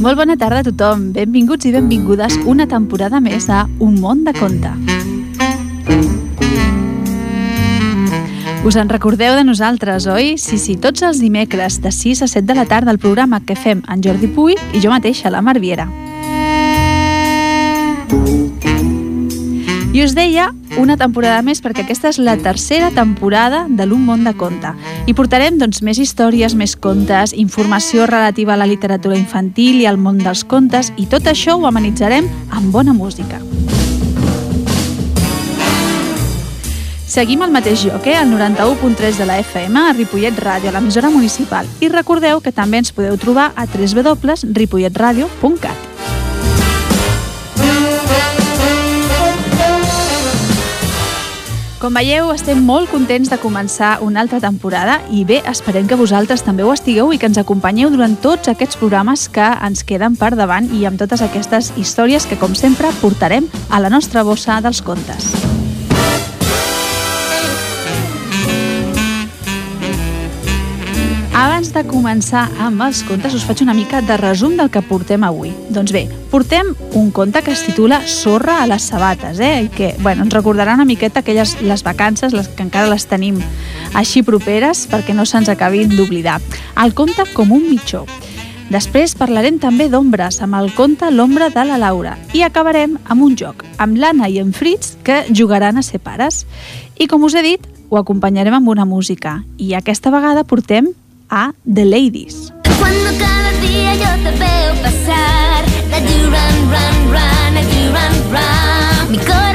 Molt 0.00 0.16
bona 0.16 0.34
tarda 0.40 0.62
a 0.62 0.64
tothom. 0.64 1.10
Benvinguts 1.12 1.68
i 1.68 1.74
benvingudes 1.74 2.38
una 2.48 2.64
temporada 2.66 3.20
més 3.20 3.50
a 3.52 3.66
Un 3.84 4.00
món 4.00 4.24
de 4.24 4.32
conte. 4.32 4.72
Us 8.64 8.76
en 8.76 8.88
recordeu 8.88 9.36
de 9.36 9.44
nosaltres, 9.44 10.08
oi? 10.10 10.34
Sí, 10.40 10.58
sí, 10.58 10.76
tots 10.76 11.04
els 11.06 11.20
dimecres 11.20 11.78
de 11.84 11.92
6 11.92 12.24
a 12.26 12.28
7 12.28 12.48
de 12.48 12.58
la 12.58 12.66
tarda 12.68 12.90
el 12.92 12.98
programa 12.98 13.40
que 13.44 13.56
fem 13.56 13.84
en 13.88 14.02
Jordi 14.04 14.28
Puy 14.28 14.56
i 14.72 14.82
jo 14.82 14.90
mateixa, 14.92 15.30
la 15.30 15.40
Marviera. 15.40 15.88
I 19.92 20.04
us 20.04 20.14
deia 20.14 20.54
una 20.78 20.94
temporada 20.94 21.42
més 21.42 21.58
perquè 21.58 21.82
aquesta 21.82 22.12
és 22.12 22.20
la 22.22 22.36
tercera 22.38 22.92
temporada 22.94 23.64
de 23.66 23.82
l'Un 23.90 24.04
món 24.06 24.22
de 24.22 24.30
conte. 24.38 24.70
I 25.10 25.14
portarem 25.18 25.58
doncs, 25.58 25.82
més 25.82 25.98
històries, 25.98 26.54
més 26.54 26.78
contes, 26.78 27.34
informació 27.34 28.06
relativa 28.06 28.54
a 28.54 28.60
la 28.60 28.70
literatura 28.70 29.18
infantil 29.18 29.82
i 29.82 29.90
al 29.90 29.98
món 29.98 30.22
dels 30.22 30.46
contes 30.46 30.94
i 30.94 31.10
tot 31.10 31.26
això 31.26 31.58
ho 31.58 31.66
amenitzarem 31.66 32.22
amb 32.54 32.70
bona 32.70 32.94
música. 32.94 33.42
Seguim 37.10 37.42
al 37.42 37.50
mateix 37.50 37.82
lloc, 37.82 38.06
eh? 38.06 38.14
al 38.14 38.30
91.3 38.30 39.18
de 39.18 39.26
la 39.26 39.42
FM, 39.42 39.74
a 39.74 39.90
Ripollet 39.98 40.38
Ràdio, 40.38 40.70
a 40.70 40.78
l'emissora 40.78 41.10
municipal. 41.10 41.66
I 41.82 41.90
recordeu 41.90 42.38
que 42.38 42.54
també 42.54 42.78
ens 42.78 42.94
podeu 42.94 43.18
trobar 43.18 43.50
a 43.58 43.66
www.ripolletradio.cat. 43.66 45.89
Com 51.80 51.94
veieu, 51.96 52.26
estem 52.28 52.58
molt 52.60 52.90
contents 52.92 53.30
de 53.32 53.38
començar 53.40 53.94
una 54.04 54.20
altra 54.20 54.36
temporada 54.42 54.98
i 55.16 55.22
bé, 55.24 55.38
esperem 55.48 55.86
que 55.88 55.96
vosaltres 55.96 56.44
també 56.44 56.60
ho 56.60 56.74
estigueu 56.74 57.14
i 57.14 57.16
que 57.16 57.30
ens 57.30 57.40
acompanyeu 57.40 57.88
durant 57.88 58.18
tots 58.20 58.52
aquests 58.52 58.76
programes 58.76 59.24
que 59.32 59.46
ens 59.64 59.80
queden 59.88 60.18
per 60.20 60.34
davant 60.36 60.68
i 60.76 60.84
amb 60.84 61.00
totes 61.00 61.24
aquestes 61.24 61.72
històries 61.80 62.28
que, 62.28 62.36
com 62.36 62.52
sempre, 62.52 62.92
portarem 63.00 63.48
a 63.70 63.80
la 63.80 63.88
nostra 63.88 64.28
bossa 64.28 64.60
dels 64.60 64.84
contes. 64.84 65.32
Abans 71.40 71.70
de 71.72 71.80
començar 71.88 72.42
amb 72.60 72.82
els 72.84 72.98
contes, 73.08 73.32
us 73.32 73.46
faig 73.48 73.62
una 73.64 73.72
mica 73.72 74.02
de 74.04 74.18
resum 74.20 74.58
del 74.58 74.68
que 74.68 74.82
portem 74.84 75.22
avui. 75.24 75.54
Doncs 75.72 75.94
bé, 75.96 76.02
portem 76.28 76.74
un 77.00 77.08
conte 77.16 77.40
que 77.40 77.54
es 77.54 77.62
titula 77.64 78.02
Sorra 78.04 78.58
a 78.60 78.66
les 78.68 78.84
sabates, 78.90 79.40
eh? 79.40 79.62
I 79.64 79.70
que, 79.72 79.88
bueno, 80.04 80.26
ens 80.26 80.36
recordarà 80.36 80.74
una 80.76 80.84
miqueta 80.84 81.22
aquelles 81.24 81.54
les 81.64 81.80
vacances, 81.82 82.36
les 82.36 82.52
que 82.52 82.66
encara 82.66 82.92
les 82.92 83.08
tenim 83.08 83.40
així 83.96 84.20
properes, 84.20 84.84
perquè 84.92 85.16
no 85.16 85.24
se'ns 85.24 85.48
acabin 85.48 85.96
d'oblidar. 85.96 86.42
El 86.76 86.92
conte 86.92 87.24
com 87.32 87.56
un 87.56 87.64
mitjó. 87.70 88.04
Després 88.68 89.16
parlarem 89.16 89.56
també 89.64 89.88
d'ombres, 89.88 90.42
amb 90.44 90.60
el 90.60 90.74
conte 90.76 91.08
L'ombra 91.08 91.48
de 91.48 91.64
la 91.64 91.80
Laura. 91.80 92.18
I 92.36 92.44
acabarem 92.44 93.00
amb 93.08 93.24
un 93.24 93.40
joc, 93.40 93.64
amb 93.80 93.96
l'Anna 93.96 94.28
i 94.28 94.42
en 94.44 94.52
Fritz, 94.52 94.98
que 95.02 95.24
jugaran 95.32 95.80
a 95.80 95.88
ser 95.88 96.04
pares. 96.04 96.44
I 97.00 97.08
com 97.08 97.24
us 97.24 97.32
he 97.32 97.48
dit, 97.48 97.64
ho 97.88 97.96
acompanyarem 97.96 98.60
amb 98.60 98.68
una 98.68 98.84
música. 98.84 99.40
I 99.56 99.72
aquesta 99.80 100.12
vegada 100.12 100.44
portem 100.44 100.92
a 101.30 101.52
The 101.64 101.84
Ladies. 101.84 102.52
Cuando 102.78 103.10
cada 103.18 103.52
día 103.60 103.94
yo 103.94 104.22
te 104.24 104.36
veo 104.38 104.74
pasar, 104.82 105.64
run, 105.90 106.70
run, 106.70 107.12
run, 107.12 107.56
run, 107.92 108.32
run. 108.32 109.49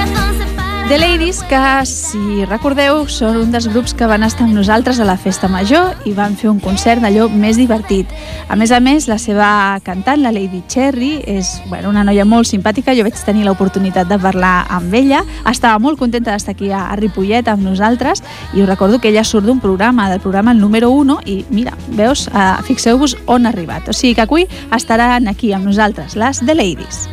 The 0.87 0.99
Ladies, 0.99 1.41
que, 1.49 1.57
si 1.89 2.45
recordeu, 2.45 3.07
són 3.09 3.39
un 3.39 3.49
dels 3.49 3.65
grups 3.71 3.95
que 3.97 4.05
van 4.05 4.21
estar 4.21 4.43
amb 4.45 4.53
nosaltres 4.53 4.99
a 5.01 5.07
la 5.07 5.15
Festa 5.17 5.47
Major 5.49 5.95
i 6.05 6.11
van 6.13 6.35
fer 6.37 6.51
un 6.51 6.59
concert 6.61 7.01
d'allò 7.01 7.25
més 7.33 7.57
divertit. 7.57 8.11
A 8.53 8.55
més 8.55 8.69
a 8.69 8.77
més, 8.77 9.07
la 9.09 9.17
seva 9.17 9.47
cantant, 9.81 10.21
la 10.21 10.29
Lady 10.35 10.61
Cherry, 10.69 11.23
és 11.25 11.55
bueno, 11.71 11.89
una 11.89 12.03
noia 12.05 12.21
molt 12.21 12.45
simpàtica. 12.45 12.93
Jo 12.93 13.01
vaig 13.07 13.17
tenir 13.17 13.47
l'oportunitat 13.47 14.11
de 14.11 14.19
parlar 14.21 14.67
amb 14.69 14.93
ella. 14.93 15.23
Estava 15.49 15.81
molt 15.81 15.97
contenta 15.97 16.35
d'estar 16.35 16.53
aquí 16.53 16.69
a, 16.69 16.85
Ripollet 17.01 17.49
amb 17.49 17.65
nosaltres 17.65 18.21
i 18.53 18.61
us 18.61 18.69
recordo 18.69 19.01
que 19.01 19.09
ella 19.09 19.25
surt 19.25 19.49
d'un 19.49 19.59
programa, 19.59 20.05
del 20.13 20.21
programa 20.21 20.53
el 20.53 20.61
número 20.61 20.91
1 20.93 21.17
i 21.25 21.39
mira, 21.49 21.73
veus, 21.97 22.27
uh, 22.29 22.61
fixeu-vos 22.69 23.17
on 23.25 23.49
ha 23.49 23.55
arribat. 23.55 23.89
O 23.89 23.93
sigui 23.93 24.13
que 24.13 24.29
avui 24.29 24.45
estaran 24.69 25.33
aquí 25.33 25.49
amb 25.51 25.65
nosaltres, 25.65 26.13
les 26.15 26.45
The 26.45 26.53
Ladies. 26.53 27.07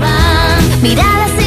Run. 0.00 0.82
Miradas 0.82 1.38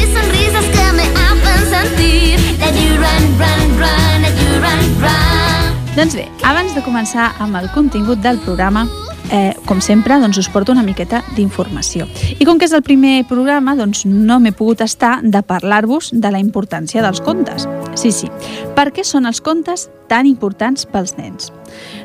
sentir 1.82 2.38
that 2.58 2.74
you 2.74 2.96
run, 3.00 3.24
run, 3.38 3.68
run, 3.78 4.22
that 4.22 4.36
you 4.38 4.60
run, 4.60 4.84
run. 5.02 5.96
Doncs 5.96 6.14
bé, 6.16 6.26
abans 6.48 6.74
de 6.74 6.82
començar 6.84 7.32
amb 7.42 7.58
el 7.58 7.68
contingut 7.74 8.22
del 8.24 8.38
programa, 8.40 8.86
eh, 9.30 9.52
com 9.66 9.80
sempre, 9.84 10.16
doncs 10.20 10.38
us 10.38 10.48
porto 10.48 10.72
una 10.72 10.84
miqueta 10.86 11.22
d'informació. 11.36 12.06
I 12.38 12.46
com 12.48 12.58
que 12.58 12.64
és 12.64 12.72
el 12.72 12.84
primer 12.86 13.26
programa, 13.28 13.74
doncs 13.76 14.06
no 14.06 14.38
m'he 14.40 14.54
pogut 14.56 14.80
estar 14.80 15.18
de 15.22 15.42
parlar-vos 15.42 16.12
de 16.12 16.30
la 16.30 16.40
importància 16.40 17.02
dels 17.04 17.20
contes. 17.20 17.68
Sí, 17.94 18.12
sí. 18.12 18.30
Per 18.76 18.88
què 18.92 19.04
són 19.04 19.26
els 19.26 19.42
contes 19.44 19.90
tan 20.08 20.26
importants 20.26 20.86
pels 20.86 21.16
nens? 21.18 21.52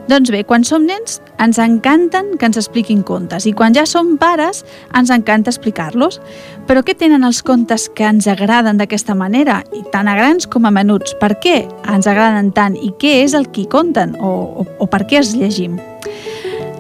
Doncs 0.08 0.32
bé, 0.32 0.46
quan 0.48 0.64
som 0.64 0.86
nens 0.88 1.18
ens 1.44 1.58
encanten 1.60 2.38
que 2.40 2.48
ens 2.48 2.56
expliquin 2.56 3.02
contes 3.04 3.44
i 3.44 3.52
quan 3.52 3.76
ja 3.76 3.84
som 3.84 4.14
pares 4.18 4.64
ens 4.96 5.12
encanta 5.12 5.52
explicar-los. 5.52 6.22
Però 6.68 6.80
què 6.80 6.96
tenen 6.96 7.28
els 7.28 7.42
contes 7.44 7.90
que 7.92 8.08
ens 8.08 8.30
agraden 8.32 8.80
d'aquesta 8.80 9.18
manera, 9.20 9.60
i 9.76 9.84
tant 9.92 10.08
a 10.08 10.16
grans 10.16 10.48
com 10.48 10.64
a 10.64 10.72
menuts? 10.72 11.12
Per 11.20 11.34
què 11.44 11.58
ens 11.92 12.08
agraden 12.08 12.54
tant 12.56 12.80
i 12.80 12.94
què 12.96 13.18
és 13.26 13.36
el 13.36 13.52
que 13.52 13.68
conten 13.68 14.16
o, 14.16 14.32
o, 14.64 14.68
o 14.80 14.88
per 14.88 15.04
què 15.10 15.20
els 15.20 15.36
llegim? 15.36 15.76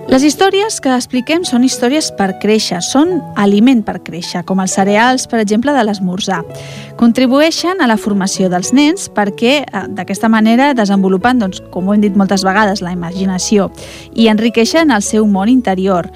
Les 0.08 0.24
històries 0.24 0.78
que 0.80 0.94
expliquem 0.96 1.44
són 1.44 1.66
històries 1.68 2.06
per 2.16 2.30
créixer, 2.40 2.78
són 2.80 3.10
aliment 3.36 3.82
per 3.84 3.98
créixer, 4.06 4.40
com 4.48 4.62
els 4.64 4.78
cereals, 4.78 5.26
per 5.28 5.42
exemple, 5.42 5.74
de 5.76 5.84
l'esmorzar. 5.84 6.38
Contribueixen 6.96 7.84
a 7.84 7.90
la 7.92 7.98
formació 8.00 8.48
dels 8.48 8.72
nens 8.72 9.10
perquè 9.12 9.58
eh, 9.66 9.82
d'aquesta 10.00 10.30
manera 10.32 10.70
desenvolupen, 10.80 11.44
doncs, 11.44 11.60
com 11.74 11.90
ho 11.90 11.94
hem 11.94 12.06
dit 12.08 12.16
moltes 12.16 12.48
vegades, 12.48 12.80
la 12.80 12.96
imaginació 12.96 13.68
i 14.16 14.30
enriqueixen 14.32 14.96
el 14.96 15.04
seu 15.04 15.28
món 15.28 15.52
interior. 15.52 16.08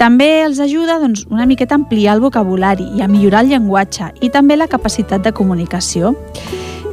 També 0.00 0.46
els 0.46 0.62
ajuda 0.64 0.96
doncs, 1.04 1.26
una 1.28 1.44
miqueta 1.44 1.76
a 1.76 1.82
ampliar 1.82 2.16
el 2.16 2.24
vocabulari 2.24 2.88
i 2.96 3.04
a 3.04 3.10
millorar 3.12 3.44
el 3.44 3.52
llenguatge 3.52 4.08
i 4.24 4.32
també 4.32 4.56
la 4.56 4.72
capacitat 4.72 5.20
de 5.20 5.36
comunicació. 5.36 6.16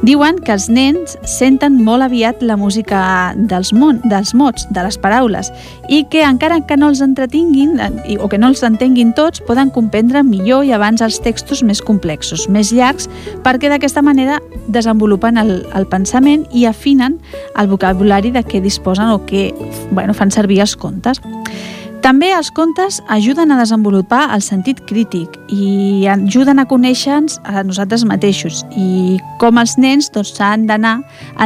Diuen 0.02 0.40
que 0.42 0.50
els 0.50 0.64
nens 0.66 1.12
senten 1.30 1.76
molt 1.86 2.02
aviat 2.02 2.40
la 2.42 2.56
música 2.58 3.00
dels, 3.38 3.70
mon, 3.70 4.00
dels 4.10 4.32
mots, 4.34 4.64
de 4.74 4.82
les 4.82 4.96
paraules, 4.98 5.52
i 5.86 6.00
que 6.10 6.24
encara 6.26 6.58
que 6.66 6.74
no 6.74 6.88
els 6.90 6.98
entretinguin 7.04 7.78
eh, 7.78 8.16
o 8.18 8.26
que 8.26 8.40
no 8.42 8.50
els 8.50 8.64
entenguin 8.66 9.12
tots, 9.14 9.38
poden 9.46 9.70
comprendre 9.70 10.24
millor 10.26 10.66
i 10.66 10.74
abans 10.74 11.04
els 11.06 11.20
textos 11.22 11.62
més 11.62 11.78
complexos, 11.78 12.48
més 12.50 12.72
llargs, 12.74 13.06
perquè 13.46 13.70
d'aquesta 13.70 14.02
manera 14.02 14.40
desenvolupen 14.66 15.38
el, 15.38 15.60
el 15.70 15.86
pensament 15.86 16.48
i 16.50 16.66
afinen 16.66 17.20
el 17.54 17.70
vocabulari 17.70 18.34
de 18.34 18.42
què 18.42 18.58
disposen 18.64 19.14
o 19.14 19.22
què 19.22 19.52
bueno, 19.94 20.18
fan 20.18 20.34
servir 20.34 20.64
els 20.66 20.74
contes. 20.74 21.22
També 22.02 22.32
els 22.34 22.50
contes 22.50 22.98
ajuden 23.14 23.52
a 23.54 23.56
desenvolupar 23.60 24.24
el 24.34 24.42
sentit 24.42 24.80
crític 24.88 25.36
i 25.54 26.02
ajuden 26.10 26.58
a 26.58 26.64
conèixer-nos 26.66 27.36
a 27.46 27.62
nosaltres 27.62 28.02
mateixos 28.10 28.64
i 28.74 29.20
com 29.38 29.60
els 29.62 29.76
nens 29.78 30.10
doncs, 30.10 30.32
s'han 30.34 30.66
d'anar 30.66 30.96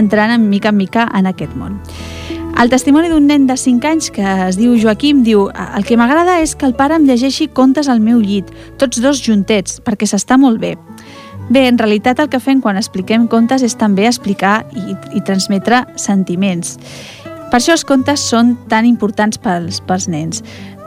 entrant 0.00 0.32
en 0.32 0.46
mica 0.48 0.72
en 0.72 0.78
mica 0.80 1.04
en 1.12 1.28
aquest 1.28 1.52
món. 1.60 1.76
El 2.56 2.72
testimoni 2.72 3.10
d'un 3.12 3.26
nen 3.28 3.44
de 3.44 3.58
5 3.60 3.84
anys 3.84 4.08
que 4.08 4.24
es 4.46 4.56
diu 4.56 4.78
Joaquim 4.80 5.20
diu 5.26 5.50
el 5.52 5.84
que 5.84 5.98
m'agrada 6.00 6.38
és 6.40 6.56
que 6.56 6.64
el 6.64 6.72
pare 6.78 6.96
em 6.96 7.04
llegeixi 7.04 7.50
contes 7.52 7.92
al 7.92 8.00
meu 8.00 8.24
llit, 8.24 8.48
tots 8.80 9.02
dos 9.04 9.20
juntets, 9.20 9.76
perquè 9.84 10.08
s'està 10.08 10.40
molt 10.40 10.62
bé. 10.62 10.72
Bé, 11.52 11.66
en 11.68 11.76
realitat 11.78 12.18
el 12.18 12.30
que 12.32 12.40
fem 12.40 12.64
quan 12.64 12.80
expliquem 12.80 13.28
contes 13.30 13.62
és 13.62 13.76
també 13.78 14.08
explicar 14.08 14.64
i, 14.72 14.96
i 15.14 15.20
transmetre 15.28 15.84
sentiments. 16.00 16.78
Per 17.50 17.60
això 17.60 17.76
els 17.76 17.84
contes 17.86 18.24
són 18.30 18.56
tan 18.70 18.86
importants 18.88 19.38
pels, 19.38 19.78
pels 19.86 20.08
nens. 20.10 20.42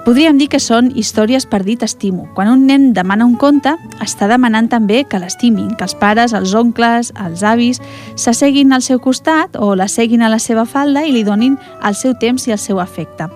Podríem 0.06 0.38
dir 0.40 0.48
que 0.50 0.62
són 0.64 0.88
històries 0.98 1.44
per 1.46 1.60
dir 1.68 1.76
t'estimo. 1.78 2.24
Quan 2.34 2.48
un 2.50 2.64
nen 2.66 2.88
demana 2.96 3.28
un 3.28 3.36
conte, 3.38 3.76
està 4.02 4.30
demanant 4.32 4.70
també 4.72 5.04
que 5.06 5.20
l'estimin, 5.20 5.74
que 5.78 5.86
els 5.86 5.96
pares, 6.00 6.34
els 6.34 6.56
oncles, 6.56 7.12
els 7.20 7.44
avis, 7.44 7.82
s'asseguin 8.16 8.74
al 8.74 8.82
seu 8.82 9.02
costat 9.04 9.60
o 9.60 9.76
la 9.76 9.90
seguin 9.92 10.24
a 10.24 10.32
la 10.32 10.40
seva 10.40 10.64
falda 10.66 11.04
i 11.06 11.12
li 11.14 11.26
donin 11.28 11.60
el 11.86 11.98
seu 12.00 12.16
temps 12.18 12.48
i 12.48 12.56
el 12.56 12.62
seu 12.62 12.80
afecte. 12.80 13.28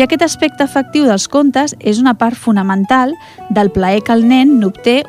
I 0.00 0.02
aquest 0.02 0.24
aspecte 0.24 0.64
afectiu 0.64 1.06
dels 1.06 1.28
contes 1.28 1.76
és 1.78 2.00
una 2.00 2.16
part 2.16 2.34
fonamental 2.36 3.14
del 3.50 3.70
plaer 3.70 4.02
que 4.02 4.16
el 4.16 4.26
nen 4.26 4.58
n'obté 4.58 5.04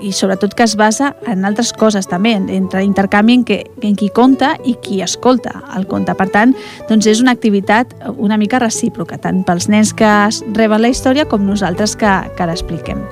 i 0.00 0.12
sobretot 0.16 0.54
que 0.56 0.64
es 0.64 0.76
basa 0.76 1.14
en 1.28 1.44
altres 1.44 1.72
coses 1.76 2.08
també, 2.10 2.34
entre 2.36 2.82
intercanvi 2.84 3.38
en, 3.40 3.44
que, 3.44 3.60
en 3.82 3.96
qui 3.98 4.10
conta 4.14 4.54
i 4.64 4.76
qui 4.82 5.00
escolta 5.04 5.60
el 5.76 5.86
conte. 5.90 6.14
Per 6.16 6.28
tant, 6.32 6.56
doncs 6.88 7.08
és 7.10 7.22
una 7.22 7.34
activitat 7.36 7.94
una 8.16 8.38
mica 8.40 8.60
recíproca, 8.62 9.20
tant 9.20 9.44
pels 9.46 9.68
nens 9.70 9.94
que 9.96 10.10
reben 10.56 10.82
la 10.82 10.92
història 10.92 11.28
com 11.28 11.46
nosaltres 11.46 11.96
que, 12.00 12.12
que 12.36 12.50
l'expliquem. 12.50 13.02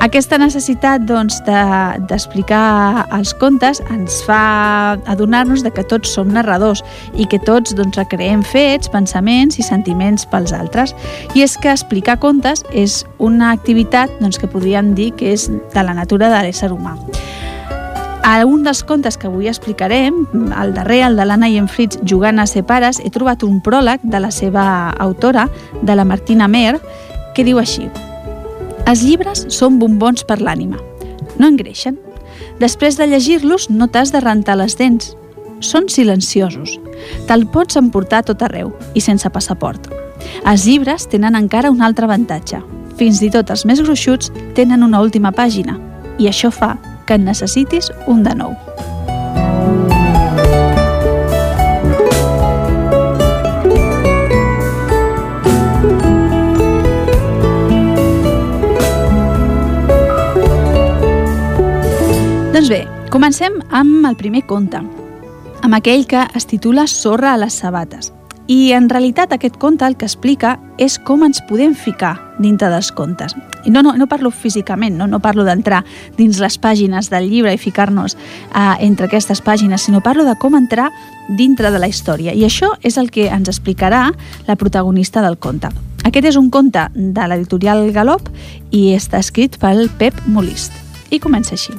Aquesta 0.00 0.38
necessitat 0.40 1.02
doncs, 1.04 1.42
d'explicar 1.44 2.60
de, 2.96 3.02
els 3.18 3.34
contes 3.36 3.82
ens 3.92 4.22
fa 4.24 4.96
adonar-nos 5.12 5.60
de 5.60 5.68
que 5.76 5.84
tots 5.84 6.14
som 6.16 6.30
narradors 6.32 6.80
i 7.20 7.26
que 7.28 7.36
tots 7.44 7.74
doncs, 7.76 7.98
recreem 8.00 8.40
fets, 8.40 8.88
pensaments 8.88 9.60
i 9.60 9.66
sentiments 9.66 10.24
pels 10.32 10.56
altres. 10.56 10.96
I 11.36 11.44
és 11.44 11.58
que 11.60 11.68
explicar 11.68 12.16
contes 12.24 12.64
és 12.72 13.02
una 13.20 13.52
activitat 13.52 14.16
doncs, 14.24 14.40
que 14.40 14.48
podríem 14.48 14.94
dir 14.96 15.12
que 15.20 15.34
és 15.36 15.50
de 15.52 15.84
la 15.84 15.92
natura 15.92 16.32
de 16.32 16.42
l'ésser 16.46 16.72
humà. 16.72 16.96
A 18.24 18.38
un 18.48 18.64
dels 18.64 18.80
contes 18.88 19.20
que 19.20 19.28
avui 19.28 19.52
explicarem, 19.52 20.24
el 20.32 20.72
darrer, 20.76 21.02
el 21.10 21.20
de 21.20 21.28
l'Anna 21.28 21.52
i 21.52 21.58
en 21.60 21.68
Fritz 21.68 22.00
jugant 22.08 22.40
a 22.40 22.48
ser 22.48 22.64
pares, 22.64 23.04
he 23.04 23.12
trobat 23.12 23.44
un 23.44 23.60
pròleg 23.60 24.00
de 24.00 24.20
la 24.20 24.32
seva 24.32 24.94
autora, 24.96 25.50
de 25.82 25.96
la 25.96 26.08
Martina 26.08 26.48
Mer, 26.48 26.78
que 27.36 27.44
diu 27.44 27.60
així 27.60 27.90
Els 28.88 29.02
llibres 29.04 29.44
són 29.52 29.78
bombons 29.78 30.24
per 30.24 30.40
l'ànima. 30.40 30.78
No 31.38 31.48
engreixen. 31.48 31.98
Després 32.60 32.96
de 32.98 33.06
llegir-los 33.08 33.68
no 33.70 33.88
t'has 33.88 34.12
de 34.12 34.20
rentar 34.20 34.56
les 34.60 34.76
dents. 34.76 35.14
Són 35.60 35.88
silenciosos. 35.92 36.78
Te'l 37.28 37.46
pots 37.52 37.76
emportar 37.80 38.22
tot 38.28 38.42
arreu 38.42 38.72
i 38.94 39.04
sense 39.04 39.28
passaport. 39.30 39.90
Els 40.46 40.66
llibres 40.68 41.06
tenen 41.08 41.36
encara 41.36 41.72
un 41.72 41.82
altre 41.82 42.08
avantatge. 42.08 42.60
Fins 43.00 43.20
i 43.24 43.30
tot 43.32 43.50
els 43.52 43.64
més 43.68 43.80
gruixuts 43.80 44.32
tenen 44.56 44.84
una 44.84 45.00
última 45.00 45.32
pàgina 45.32 45.78
i 46.20 46.28
això 46.28 46.50
fa 46.52 46.74
que 47.06 47.16
en 47.16 47.24
necessitis 47.24 47.88
un 48.06 48.22
de 48.22 48.34
nou. 48.36 48.56
Comencem 63.10 63.58
amb 63.74 64.06
el 64.06 64.14
primer 64.14 64.44
conte, 64.46 64.78
amb 64.78 65.74
aquell 65.74 66.06
que 66.06 66.22
es 66.38 66.46
titula 66.46 66.86
Sorra 66.86 67.32
a 67.34 67.40
les 67.42 67.56
sabates. 67.58 68.12
I 68.46 68.70
en 68.74 68.88
realitat 68.90 69.32
aquest 69.34 69.58
conte 69.58 69.86
el 69.86 69.96
que 69.98 70.06
explica 70.06 70.56
és 70.78 70.96
com 70.98 71.24
ens 71.26 71.42
podem 71.48 71.74
ficar 71.74 72.12
dintre 72.38 72.70
dels 72.70 72.90
contes. 72.94 73.34
I 73.66 73.74
no, 73.74 73.82
no, 73.82 73.96
no 73.98 74.06
parlo 74.10 74.30
físicament, 74.30 74.96
no, 74.98 75.06
no 75.10 75.20
parlo 75.22 75.42
d'entrar 75.46 75.82
dins 76.18 76.38
les 76.42 76.56
pàgines 76.58 77.10
del 77.10 77.28
llibre 77.30 77.52
i 77.54 77.58
ficar-nos 77.58 78.14
uh, 78.14 78.78
entre 78.78 79.10
aquestes 79.10 79.42
pàgines, 79.42 79.82
sinó 79.82 80.02
parlo 80.06 80.24
de 80.26 80.38
com 80.38 80.54
entrar 80.58 80.90
dintre 81.28 81.70
de 81.74 81.82
la 81.82 81.90
història. 81.90 82.34
I 82.34 82.46
això 82.46 82.72
és 82.82 82.98
el 82.98 83.10
que 83.10 83.26
ens 83.26 83.50
explicarà 83.50 84.08
la 84.46 84.58
protagonista 84.58 85.22
del 85.22 85.38
conte. 85.38 85.70
Aquest 86.06 86.30
és 86.30 86.38
un 86.38 86.50
conte 86.50 86.88
de 86.94 87.30
l'editorial 87.30 87.90
Galop 87.90 88.30
i 88.70 88.92
està 88.94 89.18
escrit 89.18 89.58
pel 89.58 89.88
Pep 89.98 90.26
Molist. 90.26 90.74
I 91.10 91.18
comença 91.18 91.58
així. 91.58 91.74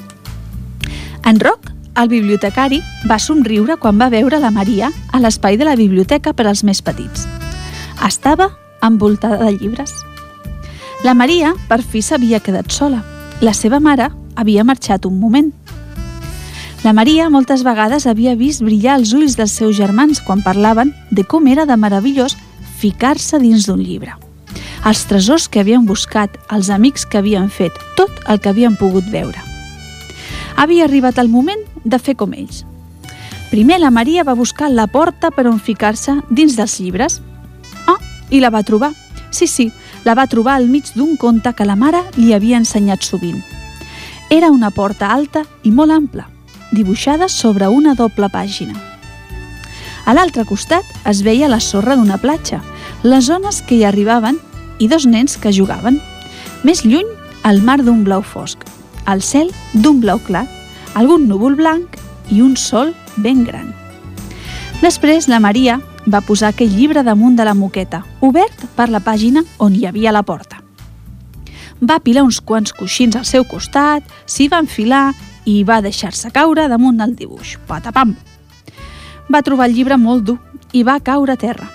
En 1.24 1.40
Roc, 1.40 1.70
el 2.02 2.08
bibliotecari, 2.10 2.82
va 3.10 3.20
somriure 3.20 3.78
quan 3.78 4.00
va 4.02 4.10
veure 4.10 4.40
la 4.42 4.50
Maria 4.52 4.90
a 5.14 5.20
l'espai 5.22 5.58
de 5.58 5.68
la 5.68 5.76
biblioteca 5.78 6.34
per 6.34 6.48
als 6.50 6.64
més 6.64 6.82
petits. 6.82 7.28
Estava 8.06 8.50
envoltada 8.82 9.38
de 9.44 9.52
llibres. 9.54 9.94
La 11.04 11.14
Maria, 11.14 11.54
per 11.70 11.82
fi, 11.84 12.02
s'havia 12.02 12.42
quedat 12.42 12.72
sola. 12.74 13.04
La 13.42 13.54
seva 13.54 13.80
mare 13.80 14.10
havia 14.36 14.66
marxat 14.66 15.06
un 15.06 15.20
moment. 15.20 15.52
La 16.82 16.94
Maria 16.98 17.30
moltes 17.30 17.62
vegades 17.62 18.08
havia 18.10 18.34
vist 18.36 18.66
brillar 18.66 18.98
els 18.98 19.14
ulls 19.14 19.38
dels 19.38 19.54
seus 19.54 19.78
germans 19.78 20.24
quan 20.26 20.42
parlaven 20.42 20.96
de 21.12 21.24
com 21.24 21.46
era 21.48 21.68
de 21.70 21.78
meravellós 21.78 22.38
ficar-se 22.82 23.38
dins 23.38 23.70
d'un 23.70 23.82
llibre. 23.82 24.18
Els 24.90 25.06
tresors 25.06 25.46
que 25.48 25.62
havien 25.62 25.86
buscat, 25.86 26.42
els 26.50 26.74
amics 26.74 27.06
que 27.06 27.22
havien 27.22 27.50
fet, 27.54 27.78
tot 27.96 28.10
el 28.26 28.42
que 28.42 28.50
havien 28.50 28.74
pogut 28.82 29.06
veure 29.14 29.51
havia 30.62 30.86
arribat 30.86 31.18
el 31.18 31.28
moment 31.28 31.62
de 31.84 31.98
fer 31.98 32.14
com 32.14 32.36
ells. 32.38 32.62
Primer 33.50 33.80
la 33.82 33.90
Maria 33.90 34.24
va 34.24 34.38
buscar 34.38 34.70
la 34.70 34.86
porta 34.88 35.32
per 35.34 35.48
on 35.50 35.58
ficar-se 35.60 36.20
dins 36.30 36.54
dels 36.56 36.76
llibres. 36.80 37.18
Ah, 37.90 37.98
i 38.30 38.40
la 38.40 38.52
va 38.54 38.62
trobar. 38.62 38.92
Sí, 39.32 39.48
sí, 39.48 39.72
la 40.06 40.14
va 40.14 40.28
trobar 40.30 40.60
al 40.60 40.70
mig 40.70 40.92
d'un 40.94 41.18
conte 41.18 41.54
que 41.58 41.66
la 41.66 41.76
mare 41.76 42.04
li 42.16 42.36
havia 42.38 42.62
ensenyat 42.62 43.02
sovint. 43.02 43.42
Era 44.30 44.52
una 44.54 44.70
porta 44.70 45.10
alta 45.12 45.44
i 45.64 45.72
molt 45.72 45.92
ampla, 45.98 46.28
dibuixada 46.72 47.28
sobre 47.28 47.68
una 47.68 47.96
doble 47.98 48.30
pàgina. 48.30 48.78
A 50.06 50.14
l'altre 50.14 50.46
costat 50.46 50.86
es 51.10 51.24
veia 51.26 51.50
la 51.50 51.60
sorra 51.60 51.98
d'una 51.98 52.20
platja, 52.22 52.62
les 53.04 53.26
zones 53.26 53.64
que 53.66 53.80
hi 53.80 53.86
arribaven 53.90 54.38
i 54.78 54.88
dos 54.88 55.10
nens 55.10 55.38
que 55.42 55.54
jugaven. 55.54 55.98
Més 56.64 56.86
lluny, 56.86 57.10
el 57.50 57.66
mar 57.66 57.82
d'un 57.82 58.06
blau 58.06 58.22
fosc 58.22 58.71
el 59.08 59.22
cel 59.22 59.52
d'un 59.74 60.00
blau 60.02 60.20
clar, 60.20 60.48
algun 60.94 61.28
núvol 61.28 61.56
blanc 61.56 61.98
i 62.30 62.42
un 62.42 62.56
sol 62.58 62.94
ben 63.18 63.44
gran. 63.44 63.72
Després 64.82 65.28
la 65.30 65.40
Maria 65.40 65.80
va 66.10 66.24
posar 66.26 66.52
aquell 66.52 66.74
llibre 66.74 67.04
damunt 67.04 67.36
de 67.38 67.46
la 67.46 67.54
moqueta, 67.54 68.04
obert 68.22 68.66
per 68.76 68.90
la 68.90 69.02
pàgina 69.04 69.44
on 69.60 69.76
hi 69.76 69.86
havia 69.86 70.12
la 70.12 70.24
porta. 70.24 70.62
Va 71.82 71.98
apilar 71.98 72.24
uns 72.24 72.40
quants 72.42 72.74
coixins 72.74 73.16
al 73.18 73.26
seu 73.26 73.46
costat, 73.46 74.04
s'hi 74.26 74.48
va 74.50 74.62
enfilar 74.62 75.12
i 75.46 75.64
va 75.64 75.82
deixar-se 75.82 76.30
caure 76.34 76.68
damunt 76.70 76.98
del 76.98 77.16
dibuix. 77.18 77.58
Patapam! 77.68 78.16
Va 79.32 79.42
trobar 79.42 79.70
el 79.70 79.76
llibre 79.78 79.98
molt 79.98 80.26
dur 80.26 80.38
i 80.74 80.84
va 80.84 81.00
caure 81.00 81.34
a 81.34 81.42
terra. 81.42 81.68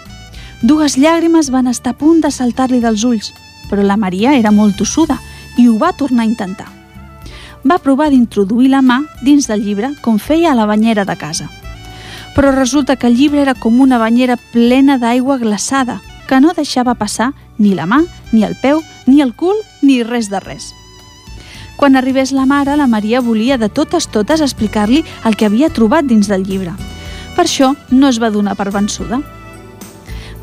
Dues 0.63 0.97
llàgrimes 0.97 1.51
van 1.51 1.67
estar 1.67 1.95
a 1.95 1.99
punt 1.99 2.23
de 2.23 2.31
saltar-li 2.31 2.81
dels 2.81 3.05
ulls, 3.05 3.33
però 3.71 3.83
la 3.83 3.99
Maria 3.99 4.35
era 4.39 4.55
molt 4.55 4.79
tossuda 4.79 5.19
i 5.59 5.69
ho 5.69 5.77
va 5.79 5.93
tornar 5.97 6.25
a 6.25 6.31
intentar 6.31 6.76
va 7.71 7.79
provar 7.83 8.11
d'introduir 8.11 8.71
la 8.71 8.83
mà 8.83 9.01
dins 9.25 9.47
del 9.51 9.65
llibre 9.65 9.93
com 10.03 10.19
feia 10.23 10.53
a 10.53 10.57
la 10.59 10.67
banyera 10.67 11.05
de 11.05 11.17
casa. 11.17 11.49
Però 12.37 12.53
resulta 12.53 12.97
que 12.97 13.07
el 13.09 13.17
llibre 13.17 13.41
era 13.43 13.55
com 13.55 13.81
una 13.81 13.99
banyera 13.99 14.37
plena 14.53 14.99
d'aigua 14.99 15.39
glaçada 15.39 16.01
que 16.29 16.41
no 16.41 16.53
deixava 16.55 16.95
passar 16.95 17.33
ni 17.59 17.75
la 17.75 17.87
mà, 17.87 18.03
ni 18.33 18.45
el 18.45 18.57
peu, 18.61 18.83
ni 19.07 19.23
el 19.23 19.33
cul, 19.35 19.57
ni 19.83 20.03
res 20.03 20.29
de 20.29 20.41
res. 20.41 20.75
Quan 21.77 21.97
arribés 21.97 22.33
la 22.33 22.47
mare, 22.47 22.77
la 22.77 22.87
Maria 22.87 23.21
volia 23.21 23.59
de 23.59 23.69
totes 23.69 24.09
totes 24.09 24.41
explicar-li 24.41 25.05
el 25.25 25.37
que 25.37 25.47
havia 25.47 25.71
trobat 25.71 26.05
dins 26.05 26.29
del 26.29 26.45
llibre. 26.45 26.75
Per 27.37 27.45
això 27.45 27.75
no 27.91 28.09
es 28.09 28.21
va 28.21 28.33
donar 28.33 28.57
per 28.57 28.71
vençuda. 28.73 29.21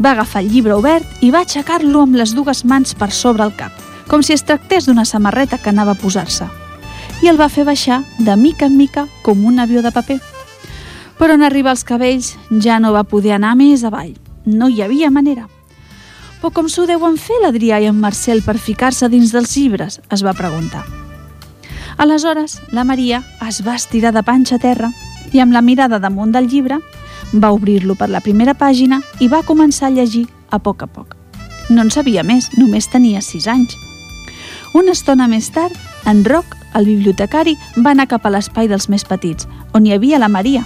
Va 0.01 0.11
agafar 0.11 0.41
el 0.43 0.49
llibre 0.49 0.77
obert 0.77 1.21
i 1.21 1.31
va 1.31 1.43
aixecar-lo 1.43 2.05
amb 2.05 2.17
les 2.17 2.33
dues 2.33 2.65
mans 2.65 2.93
per 2.97 3.11
sobre 3.11 3.45
el 3.45 3.55
cap, 3.57 3.71
com 4.07 4.23
si 4.23 4.33
es 4.33 4.45
tractés 4.45 4.85
d'una 4.85 5.05
samarreta 5.05 5.57
que 5.57 5.73
anava 5.73 5.97
a 5.97 6.01
posar-se 6.01 6.62
i 7.23 7.29
el 7.31 7.37
va 7.39 7.47
fer 7.47 7.63
baixar 7.63 8.01
de 8.19 8.33
mica 8.35 8.67
en 8.67 8.73
mica 8.75 9.05
com 9.23 9.45
un 9.47 9.59
avió 9.63 9.81
de 9.81 9.93
paper. 9.95 10.17
Però 11.15 11.35
en 11.37 11.43
arribar 11.47 11.71
als 11.71 11.85
cabells 11.87 12.33
ja 12.59 12.81
no 12.83 12.91
va 12.91 13.05
poder 13.07 13.31
anar 13.37 13.53
més 13.55 13.85
avall. 13.87 14.17
No 14.43 14.67
hi 14.67 14.81
havia 14.83 15.07
manera. 15.09 15.45
Però 16.41 16.51
com 16.51 16.67
s'ho 16.67 16.83
deuen 16.83 17.15
fer 17.15 17.37
l'Adrià 17.39 17.79
i 17.79 17.87
en 17.87 17.95
Marcel 17.95 18.41
per 18.43 18.57
ficar-se 18.59 19.07
dins 19.07 19.31
dels 19.31 19.55
llibres? 19.55 20.01
es 20.11 20.23
va 20.25 20.33
preguntar. 20.35 20.83
Aleshores, 21.95 22.59
la 22.71 22.83
Maria 22.83 23.21
es 23.47 23.61
va 23.63 23.77
estirar 23.79 24.11
de 24.11 24.23
panxa 24.23 24.57
a 24.59 24.59
terra 24.59 24.89
i 25.31 25.39
amb 25.39 25.53
la 25.53 25.61
mirada 25.61 26.01
damunt 26.03 26.33
del 26.35 26.49
llibre 26.51 26.81
va 27.31 27.53
obrir-lo 27.55 27.95
per 27.95 28.09
la 28.09 28.19
primera 28.19 28.53
pàgina 28.53 28.99
i 29.19 29.29
va 29.31 29.45
començar 29.47 29.87
a 29.87 29.95
llegir 29.95 30.25
a 30.49 30.59
poc 30.59 30.83
a 30.83 30.87
poc. 30.87 31.15
No 31.69 31.87
en 31.87 31.91
sabia 31.91 32.23
més, 32.27 32.51
només 32.57 32.91
tenia 32.91 33.21
sis 33.21 33.47
anys. 33.47 33.77
Una 34.73 34.91
estona 34.91 35.29
més 35.31 35.47
tard, 35.53 35.77
en 36.03 36.25
Roc 36.25 36.57
el 36.75 36.85
bibliotecari 36.85 37.57
va 37.77 37.91
anar 37.91 38.07
cap 38.11 38.25
a 38.25 38.31
l'espai 38.33 38.67
dels 38.67 38.89
més 38.89 39.05
petits, 39.05 39.47
on 39.73 39.85
hi 39.85 39.93
havia 39.93 40.19
la 40.19 40.31
Maria, 40.31 40.65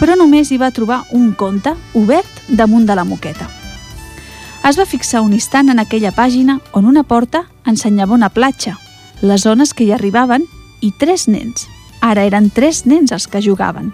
però 0.00 0.16
només 0.16 0.50
hi 0.50 0.60
va 0.60 0.72
trobar 0.72 1.02
un 1.12 1.32
conte 1.32 1.74
obert 1.94 2.46
damunt 2.48 2.86
de 2.86 2.96
la 2.96 3.04
moqueta. 3.04 3.48
Es 4.62 4.78
va 4.78 4.86
fixar 4.86 5.24
un 5.26 5.32
instant 5.34 5.72
en 5.72 5.82
aquella 5.82 6.12
pàgina 6.14 6.60
on 6.72 6.86
una 6.86 7.02
porta 7.02 7.46
ensenyava 7.66 8.14
una 8.14 8.30
platja, 8.30 8.76
les 9.20 9.42
zones 9.42 9.74
que 9.74 9.84
hi 9.84 9.92
arribaven 9.92 10.46
i 10.80 10.92
tres 10.98 11.26
nens. 11.28 11.66
Ara 12.00 12.24
eren 12.26 12.50
tres 12.50 12.84
nens 12.86 13.12
els 13.12 13.26
que 13.26 13.42
jugaven. 13.42 13.92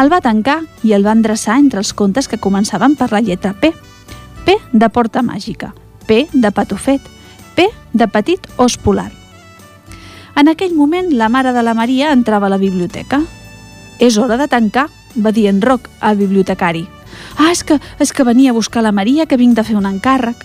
El 0.00 0.12
va 0.12 0.22
tancar 0.24 0.62
i 0.84 0.92
el 0.96 1.04
va 1.04 1.12
endreçar 1.12 1.58
entre 1.60 1.80
els 1.80 1.92
contes 1.92 2.28
que 2.28 2.40
començaven 2.40 2.96
per 2.96 3.12
la 3.12 3.20
lletra 3.20 3.52
P. 3.52 3.72
P 4.44 4.56
de 4.72 4.88
porta 4.88 5.22
màgica, 5.22 5.74
P 6.06 6.26
de 6.32 6.50
patofet, 6.50 7.02
P 7.54 7.68
de 7.92 8.08
petit 8.08 8.48
os 8.56 8.78
polar. 8.80 9.21
En 10.36 10.48
aquell 10.48 10.74
moment, 10.74 11.12
la 11.12 11.28
mare 11.28 11.52
de 11.52 11.62
la 11.62 11.74
Maria 11.74 12.12
entrava 12.12 12.46
a 12.46 12.50
la 12.50 12.58
biblioteca. 12.58 13.20
«És 13.98 14.16
hora 14.18 14.38
de 14.40 14.48
tancar», 14.48 14.88
va 15.14 15.32
dir 15.32 15.46
en 15.50 15.60
Roc 15.60 15.90
al 16.00 16.16
bibliotecari. 16.16 16.86
«Ah, 17.36 17.50
és 17.52 17.62
que, 17.64 17.78
és 18.00 18.12
que 18.12 18.24
venia 18.24 18.50
a 18.50 18.56
buscar 18.56 18.82
la 18.82 18.92
Maria, 18.92 19.26
que 19.26 19.36
vinc 19.36 19.54
de 19.56 19.64
fer 19.64 19.76
un 19.76 19.86
encàrrec». 19.86 20.36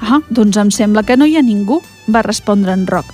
«Ah, 0.00 0.20
doncs 0.30 0.56
em 0.56 0.70
sembla 0.70 1.02
que 1.02 1.16
no 1.16 1.26
hi 1.26 1.36
ha 1.36 1.42
ningú», 1.42 1.82
va 2.06 2.22
respondre 2.22 2.72
en 2.72 2.86
Roc. 2.86 3.06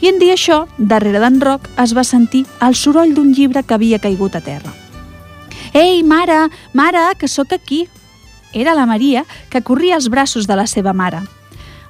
I 0.00 0.10
en 0.10 0.18
dir 0.18 0.32
això, 0.34 0.64
darrere 0.78 1.20
d'en 1.22 1.40
Roc 1.40 1.68
es 1.80 1.94
va 1.96 2.04
sentir 2.04 2.44
el 2.60 2.74
soroll 2.74 3.14
d'un 3.14 3.32
llibre 3.32 3.62
que 3.62 3.74
havia 3.74 4.02
caigut 4.02 4.34
a 4.36 4.42
terra. 4.42 4.74
«Ei, 5.72 6.02
mare, 6.02 6.48
mare, 6.72 7.14
que 7.18 7.28
sóc 7.28 7.52
aquí!» 7.52 7.88
Era 8.52 8.74
la 8.74 8.86
Maria, 8.86 9.24
que 9.50 9.62
corria 9.62 9.96
als 9.96 10.08
braços 10.08 10.46
de 10.46 10.56
la 10.56 10.66
seva 10.66 10.92
mare. 10.92 11.22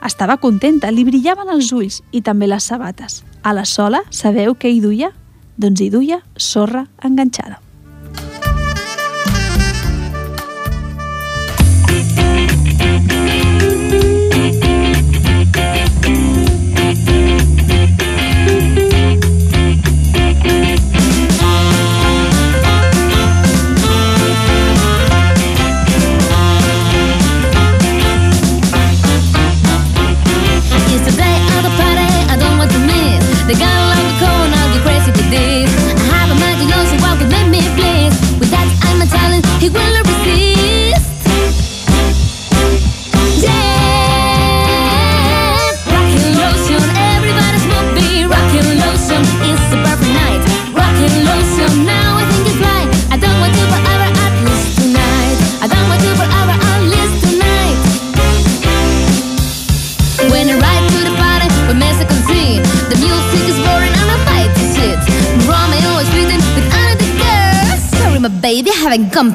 Estava 0.04 0.37
contenta, 0.37 0.90
li 0.92 1.00
brillaven 1.08 1.49
els 1.49 1.73
ulls 1.73 2.02
i 2.12 2.20
també 2.20 2.44
les 2.50 2.68
sabates. 2.68 3.23
A 3.40 3.56
la 3.56 3.64
sola, 3.64 4.02
sabeu 4.12 4.52
què 4.52 4.68
hi 4.68 4.82
duia? 4.84 5.14
Doncs 5.56 5.80
hi 5.80 5.88
duia 5.88 6.20
sorra 6.37 6.84
enganxada. 7.00 7.63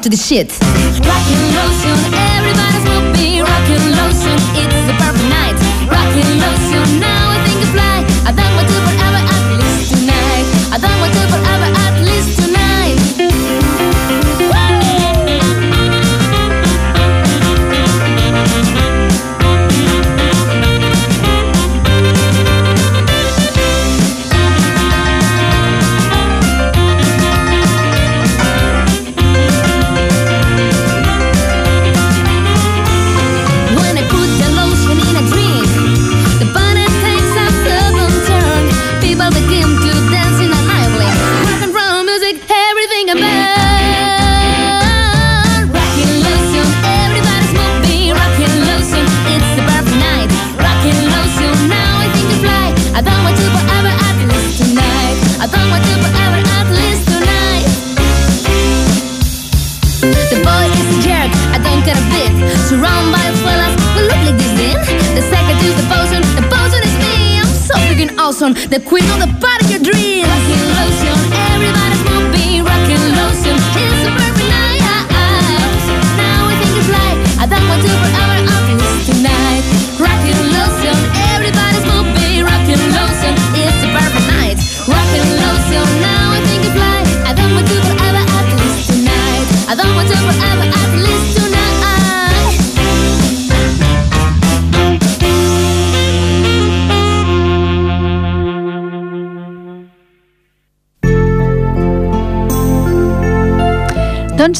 To 0.02 0.08
the 0.08 0.16
shit. 0.16 0.50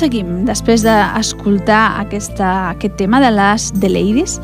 Seguim, 0.00 0.45
després 0.49 0.80
d'escoltar 0.85 2.00
aquesta, 2.00 2.71
aquest 2.73 2.97
tema 2.97 3.21
de 3.21 3.30
les 3.35 3.69
The 3.76 3.90
Ladies, 3.92 4.38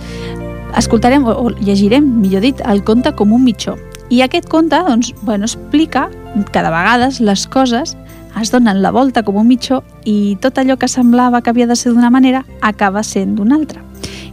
escoltarem 0.77 1.25
o, 1.25 1.51
llegirem, 1.57 2.05
millor 2.21 2.45
dit, 2.45 2.61
el 2.69 2.83
conte 2.85 3.15
com 3.17 3.33
un 3.33 3.45
mitjó. 3.47 3.77
I 4.13 4.21
aquest 4.23 4.51
conte 4.53 4.79
doncs, 4.87 5.15
bueno, 5.23 5.49
explica 5.49 6.07
que 6.53 6.63
de 6.63 6.71
vegades 6.71 7.21
les 7.25 7.47
coses 7.49 7.97
es 8.37 8.53
donen 8.53 8.83
la 8.85 8.93
volta 8.93 9.25
com 9.25 9.41
un 9.41 9.49
mitjó 9.49 9.81
i 10.05 10.37
tot 10.45 10.61
allò 10.61 10.77
que 10.77 10.93
semblava 10.93 11.41
que 11.41 11.51
havia 11.51 11.67
de 11.67 11.77
ser 11.79 11.95
d'una 11.95 12.13
manera 12.13 12.45
acaba 12.61 13.03
sent 13.03 13.35
d'una 13.41 13.57
altra. 13.57 13.81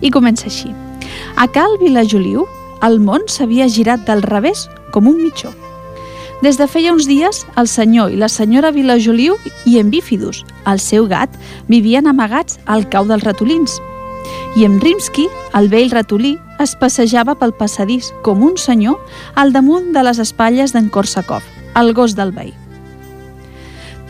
I 0.03 0.11
comença 0.11 0.49
així. 0.51 0.75
A 1.39 1.47
Cal 1.47 1.79
Vilajoliu, 1.81 2.43
el 2.83 2.99
món 2.99 3.29
s'havia 3.31 3.71
girat 3.71 4.03
del 4.09 4.21
revés 4.27 4.67
com 4.91 5.07
un 5.07 5.21
mitjó. 5.23 5.55
Des 6.43 6.57
de 6.59 6.65
feia 6.67 6.91
uns 6.91 7.05
dies, 7.07 7.45
el 7.55 7.69
senyor 7.71 8.11
i 8.11 8.17
la 8.19 8.27
senyora 8.27 8.73
Vilajoliu 8.75 9.37
i 9.69 9.77
en 9.79 9.87
Bífidus, 9.93 10.41
el 10.67 10.81
seu 10.83 11.05
gat, 11.07 11.31
vivien 11.71 12.09
amagats 12.09 12.57
al 12.67 12.83
cau 12.91 13.07
dels 13.07 13.23
ratolins. 13.23 13.77
I 14.59 14.65
en 14.67 14.75
Rimsky, 14.81 15.29
el 15.55 15.69
vell 15.71 15.93
ratolí, 15.93 16.33
es 16.59 16.75
passejava 16.81 17.37
pel 17.39 17.55
passadís 17.55 18.11
com 18.27 18.43
un 18.43 18.59
senyor 18.59 18.99
al 19.39 19.55
damunt 19.55 19.93
de 19.95 20.03
les 20.03 20.19
espatlles 20.19 20.75
d'en 20.75 20.91
Korsakov, 20.91 21.47
el 21.79 21.93
gos 21.95 22.17
del 22.19 22.35
veí. 22.35 22.51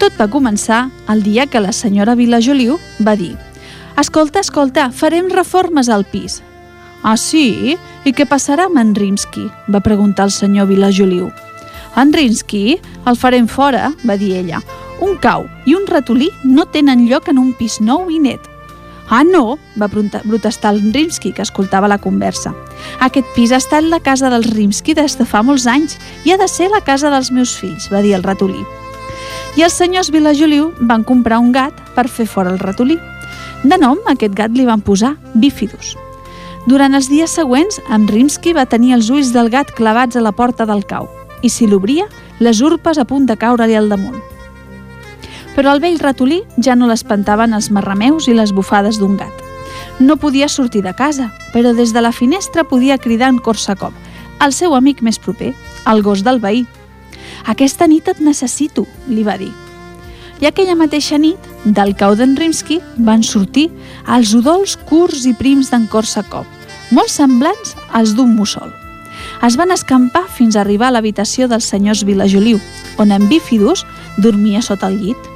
Tot 0.02 0.18
va 0.18 0.26
començar 0.26 0.88
el 1.14 1.22
dia 1.22 1.46
que 1.46 1.62
la 1.62 1.72
senyora 1.72 2.18
Vilajoliu 2.18 2.82
va 3.06 3.14
dir 3.14 3.36
«Escolta, 3.94 4.42
escolta, 4.42 4.90
farem 4.90 5.30
reformes 5.30 5.86
al 5.86 6.10
pis». 6.10 6.42
«Ah, 7.04 7.14
sí? 7.14 7.78
I 7.78 8.12
què 8.12 8.26
passarà 8.26 8.72
amb 8.72 8.82
en 8.82 8.96
Rimsky?», 8.98 9.52
va 9.70 9.86
preguntar 9.86 10.32
el 10.32 10.34
senyor 10.34 10.72
Vilajoliu. 10.74 11.30
En 11.96 12.14
Rinsky 12.14 12.80
el 13.06 13.18
farem 13.20 13.48
fora, 13.48 13.92
va 14.08 14.18
dir 14.18 14.34
ella. 14.40 14.62
Un 15.04 15.18
cau 15.22 15.46
i 15.70 15.76
un 15.78 15.86
ratolí 15.90 16.32
no 16.44 16.66
tenen 16.66 17.06
lloc 17.10 17.30
en 17.30 17.38
un 17.42 17.54
pis 17.58 17.80
nou 17.82 18.10
i 18.10 18.20
net. 18.24 18.42
Ah, 19.10 19.22
no, 19.24 19.60
va 19.78 19.90
protestar 19.92 20.72
el 20.74 20.94
Rimsky, 20.94 21.34
que 21.34 21.44
escoltava 21.44 21.90
la 21.92 22.00
conversa. 22.02 22.54
Aquest 23.04 23.28
pis 23.36 23.52
ha 23.52 23.60
estat 23.62 23.86
la 23.86 24.00
casa 24.02 24.32
dels 24.32 24.50
Rimsky 24.56 24.96
des 24.98 25.18
de 25.20 25.28
fa 25.28 25.44
molts 25.44 25.68
anys 25.70 25.98
i 26.26 26.34
ha 26.34 26.38
de 26.40 26.48
ser 26.48 26.72
la 26.72 26.82
casa 26.82 27.12
dels 27.14 27.30
meus 27.32 27.54
fills, 27.60 27.92
va 27.94 28.02
dir 28.02 28.16
el 28.18 28.24
ratolí. 28.24 28.64
I 29.60 29.68
els 29.68 29.78
senyors 29.78 30.10
Vilajoliu 30.10 30.72
van 30.80 31.04
comprar 31.04 31.38
un 31.44 31.52
gat 31.54 31.78
per 31.94 32.08
fer 32.10 32.26
fora 32.26 32.50
el 32.50 32.62
ratolí. 32.64 32.98
De 33.64 33.78
nom, 33.78 34.00
aquest 34.10 34.34
gat 34.34 34.56
li 34.58 34.66
van 34.66 34.82
posar 34.82 35.18
Bífidus. 35.36 35.94
Durant 36.66 36.96
els 36.96 37.12
dies 37.12 37.30
següents, 37.30 37.82
en 37.92 38.08
Rimsky 38.08 38.56
va 38.56 38.66
tenir 38.66 38.96
els 38.96 39.12
ulls 39.12 39.36
del 39.36 39.52
gat 39.52 39.76
clavats 39.78 40.18
a 40.18 40.24
la 40.24 40.32
porta 40.32 40.66
del 40.66 40.88
cau 40.88 41.12
i 41.44 41.50
si 41.52 41.68
l'obria, 41.68 42.08
les 42.40 42.62
urpes 42.64 42.98
a 42.98 43.06
punt 43.06 43.28
de 43.30 43.38
caure-li 43.38 43.76
al 43.78 43.92
damunt. 43.92 44.22
Però 45.54 45.74
el 45.76 45.82
vell 45.84 46.00
ratolí 46.02 46.42
ja 46.58 46.74
no 46.76 46.88
l'espantaven 46.90 47.54
els 47.54 47.70
marrameus 47.70 48.28
i 48.28 48.34
les 48.34 48.56
bufades 48.56 48.98
d'un 48.98 49.20
gat. 49.20 49.44
No 50.00 50.18
podia 50.18 50.50
sortir 50.50 50.82
de 50.82 50.96
casa, 50.98 51.30
però 51.54 51.76
des 51.78 51.94
de 51.94 52.02
la 52.02 52.12
finestra 52.12 52.64
podia 52.64 52.98
cridar 52.98 53.30
en 53.30 53.38
Korsakov, 53.38 53.94
el 54.42 54.54
seu 54.54 54.74
amic 54.76 55.04
més 55.06 55.20
proper, 55.20 55.54
el 55.86 56.02
gos 56.02 56.24
del 56.24 56.42
veí. 56.42 56.66
Aquesta 57.46 57.88
nit 57.88 58.08
et 58.10 58.20
necessito, 58.24 58.88
li 59.08 59.24
va 59.24 59.38
dir. 59.38 59.52
I 60.42 60.50
aquella 60.50 60.76
mateixa 60.76 61.20
nit, 61.22 61.40
del 61.64 61.94
cau 61.96 62.18
d'en 62.20 62.36
Rimsky, 62.36 62.82
van 62.98 63.24
sortir 63.24 63.70
els 64.10 64.34
udols 64.34 64.76
curts 64.90 65.28
i 65.30 65.36
prims 65.38 65.72
d'en 65.72 65.88
Korsakov, 65.92 66.48
molt 66.92 67.14
semblants 67.14 67.78
als 67.94 68.18
d'un 68.18 68.34
mussol 68.36 68.74
es 69.44 69.58
van 69.60 69.72
escampar 69.76 70.24
fins 70.32 70.56
a 70.56 70.62
arribar 70.62 70.88
a 70.88 70.96
l'habitació 70.96 71.50
dels 71.52 71.68
senyors 71.68 72.06
Vilajoliu, 72.08 72.60
on 72.98 73.12
en 73.12 73.28
Bífidus 73.28 73.86
dormia 74.18 74.62
sota 74.62 74.88
el 74.88 75.00
llit. 75.02 75.30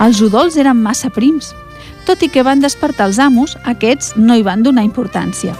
Els 0.00 0.20
udols 0.22 0.56
eren 0.60 0.78
massa 0.82 1.10
prims. 1.10 1.52
Tot 2.06 2.22
i 2.22 2.28
que 2.28 2.44
van 2.44 2.60
despertar 2.60 3.08
els 3.08 3.18
amos, 3.18 3.56
aquests 3.64 4.14
no 4.16 4.36
hi 4.36 4.42
van 4.46 4.62
donar 4.62 4.84
importància. 4.84 5.54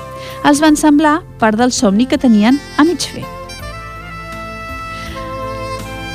els 0.44 0.60
van 0.60 0.76
semblar 0.76 1.22
part 1.40 1.56
del 1.56 1.72
somni 1.72 2.06
que 2.06 2.18
tenien 2.18 2.60
a 2.76 2.84
mig 2.84 3.00
fer. 3.00 3.24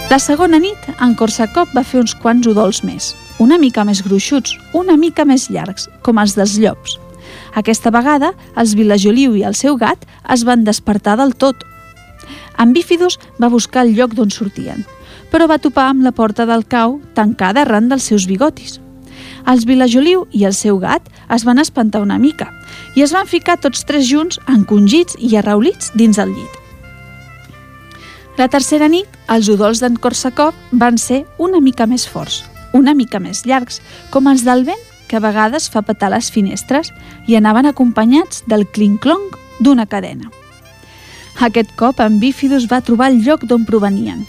La 0.10 0.20
segona 0.20 0.60
nit, 0.60 0.78
en 1.02 1.16
Korsakov 1.16 1.74
va 1.76 1.84
fer 1.84 2.00
uns 2.02 2.16
quants 2.16 2.48
udols 2.48 2.84
més, 2.84 3.16
una 3.40 3.58
mica 3.58 3.84
més 3.86 4.02
gruixuts, 4.06 4.56
una 4.74 4.98
mica 4.98 5.26
més 5.26 5.50
llargs, 5.50 5.90
com 6.02 6.18
els 6.18 6.36
dels 6.38 6.58
llops. 6.58 7.00
Aquesta 7.56 7.92
vegada, 7.92 8.34
els 8.56 8.76
Vilajoliu 8.78 9.36
i 9.40 9.44
el 9.48 9.56
seu 9.58 9.78
gat 9.78 10.06
es 10.30 10.46
van 10.46 10.64
despertar 10.68 11.18
del 11.18 11.34
tot. 11.36 11.64
En 12.60 12.74
Bífidus 12.74 13.18
va 13.42 13.50
buscar 13.50 13.86
el 13.86 13.96
lloc 13.96 14.14
d'on 14.14 14.30
sortien, 14.30 14.86
però 15.32 15.48
va 15.50 15.62
topar 15.62 15.90
amb 15.90 16.04
la 16.04 16.12
porta 16.12 16.46
del 16.46 16.66
cau 16.68 17.00
tancada 17.16 17.64
arran 17.64 17.90
dels 17.90 18.06
seus 18.12 18.28
bigotis. 18.30 18.80
Els 19.50 19.66
Vilajoliu 19.66 20.26
i 20.36 20.46
el 20.46 20.54
seu 20.54 20.78
gat 20.80 21.08
es 21.34 21.46
van 21.48 21.60
espantar 21.60 22.04
una 22.04 22.20
mica 22.20 22.50
i 22.96 23.04
es 23.06 23.14
van 23.16 23.28
ficar 23.28 23.58
tots 23.58 23.86
tres 23.88 24.08
junts, 24.10 24.40
encongits 24.48 25.18
i 25.20 25.36
arraulits 25.40 25.94
dins 25.96 26.20
el 26.20 26.34
llit. 26.36 26.60
La 28.38 28.48
tercera 28.48 28.88
nit, 28.88 29.08
els 29.28 29.50
udols 29.52 29.82
d'en 29.84 29.98
Korsakov 30.00 30.56
van 30.72 30.98
ser 30.98 31.26
una 31.38 31.60
mica 31.60 31.88
més 31.90 32.06
forts, 32.08 32.44
una 32.74 32.94
mica 32.96 33.20
més 33.20 33.44
llargs, 33.46 33.82
com 34.14 34.30
els 34.32 34.46
del 34.48 34.64
vent 34.68 34.89
que 35.10 35.18
a 35.18 35.24
vegades 35.24 35.68
fa 35.74 35.82
petar 35.82 36.12
les 36.14 36.30
finestres 36.32 36.94
i 37.28 37.36
anaven 37.36 37.66
acompanyats 37.66 38.44
del 38.48 38.68
clinc-clonc 38.70 39.36
d'una 39.60 39.88
cadena. 39.90 40.30
Aquest 41.42 41.74
cop 41.80 42.00
en 42.04 42.20
Bífidus 42.22 42.70
va 42.72 42.84
trobar 42.86 43.10
el 43.12 43.24
lloc 43.26 43.46
d'on 43.50 43.66
provenien. 43.66 44.26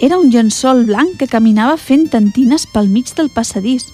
Era 0.00 0.18
un 0.20 0.30
llençol 0.32 0.86
blanc 0.88 1.18
que 1.18 1.28
caminava 1.28 1.76
fent 1.76 2.08
tantines 2.14 2.66
pel 2.72 2.88
mig 2.88 3.12
del 3.16 3.32
passadís. 3.34 3.88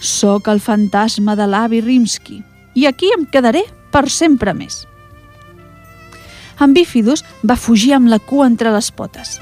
Soc 0.00 0.48
el 0.48 0.62
fantasma 0.64 1.36
de 1.36 1.46
l'avi 1.46 1.82
Rimsky 1.84 2.42
i 2.74 2.86
aquí 2.86 3.10
em 3.14 3.26
quedaré 3.26 3.66
per 3.92 4.08
sempre 4.10 4.54
més 4.54 4.86
en 6.60 6.74
Bífidus 6.74 7.24
va 7.46 7.56
fugir 7.56 7.94
amb 7.94 8.10
la 8.10 8.18
cua 8.18 8.46
entre 8.46 8.72
les 8.74 8.90
potes. 8.90 9.38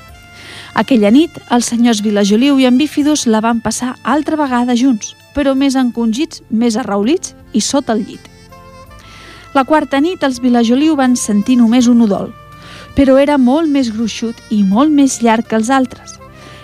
Aquella 0.76 1.10
nit, 1.10 1.32
els 1.50 1.70
senyors 1.72 2.02
Vilajoliu 2.04 2.58
i 2.60 2.66
en 2.68 2.76
Bífidus 2.76 3.24
la 3.26 3.40
van 3.40 3.62
passar 3.64 3.94
altra 4.04 4.36
vegada 4.36 4.76
junts, 4.76 5.14
però 5.36 5.52
més 5.54 5.76
encongits, 5.76 6.40
més 6.48 6.78
arraulits 6.80 7.34
i 7.52 7.60
sota 7.60 7.92
el 7.92 8.06
llit. 8.08 8.32
La 9.56 9.64
quarta 9.64 10.00
nit, 10.00 10.24
els 10.24 10.40
Vilajoliu 10.40 10.96
van 10.96 11.16
sentir 11.16 11.58
només 11.60 11.86
un 11.88 12.02
udol, 12.04 12.32
però 12.96 13.18
era 13.20 13.36
molt 13.36 13.68
més 13.68 13.92
gruixut 13.92 14.36
i 14.52 14.62
molt 14.64 14.92
més 14.92 15.20
llarg 15.20 15.46
que 15.48 15.56
els 15.60 15.70
altres. 15.70 16.16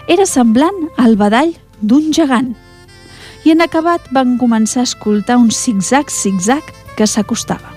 Era 0.08 0.26
semblant 0.26 0.88
al 0.98 1.16
badall 1.20 1.54
d'un 1.80 2.10
gegant. 2.12 2.54
I 3.44 3.52
en 3.54 3.64
acabat 3.64 4.08
van 4.14 4.36
començar 4.38 4.82
a 4.82 4.88
escoltar 4.88 5.38
un 5.40 5.50
zig-zag-zig-zag 5.50 6.68
que 6.96 7.06
s'acostava. 7.06 7.72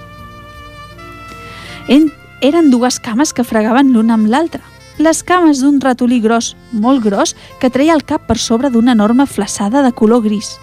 En 1.88 2.10
eren 2.42 2.72
dues 2.74 3.00
cames 3.00 3.34
que 3.34 3.46
fregaven 3.46 3.92
l'una 3.94 4.16
amb 4.18 4.30
l'altra. 4.30 4.64
Les 4.98 5.24
cames 5.24 5.60
d'un 5.62 5.82
ratolí 5.84 6.22
gros, 6.24 6.56
molt 6.72 7.04
gros, 7.04 7.36
que 7.60 7.70
treia 7.70 7.96
el 7.96 8.06
cap 8.08 8.28
per 8.28 8.38
sobre 8.40 8.72
d'una 8.72 8.94
enorme 8.96 9.26
flaçada 9.28 9.84
de 9.84 9.92
color 9.92 10.24
gris. 10.24 10.56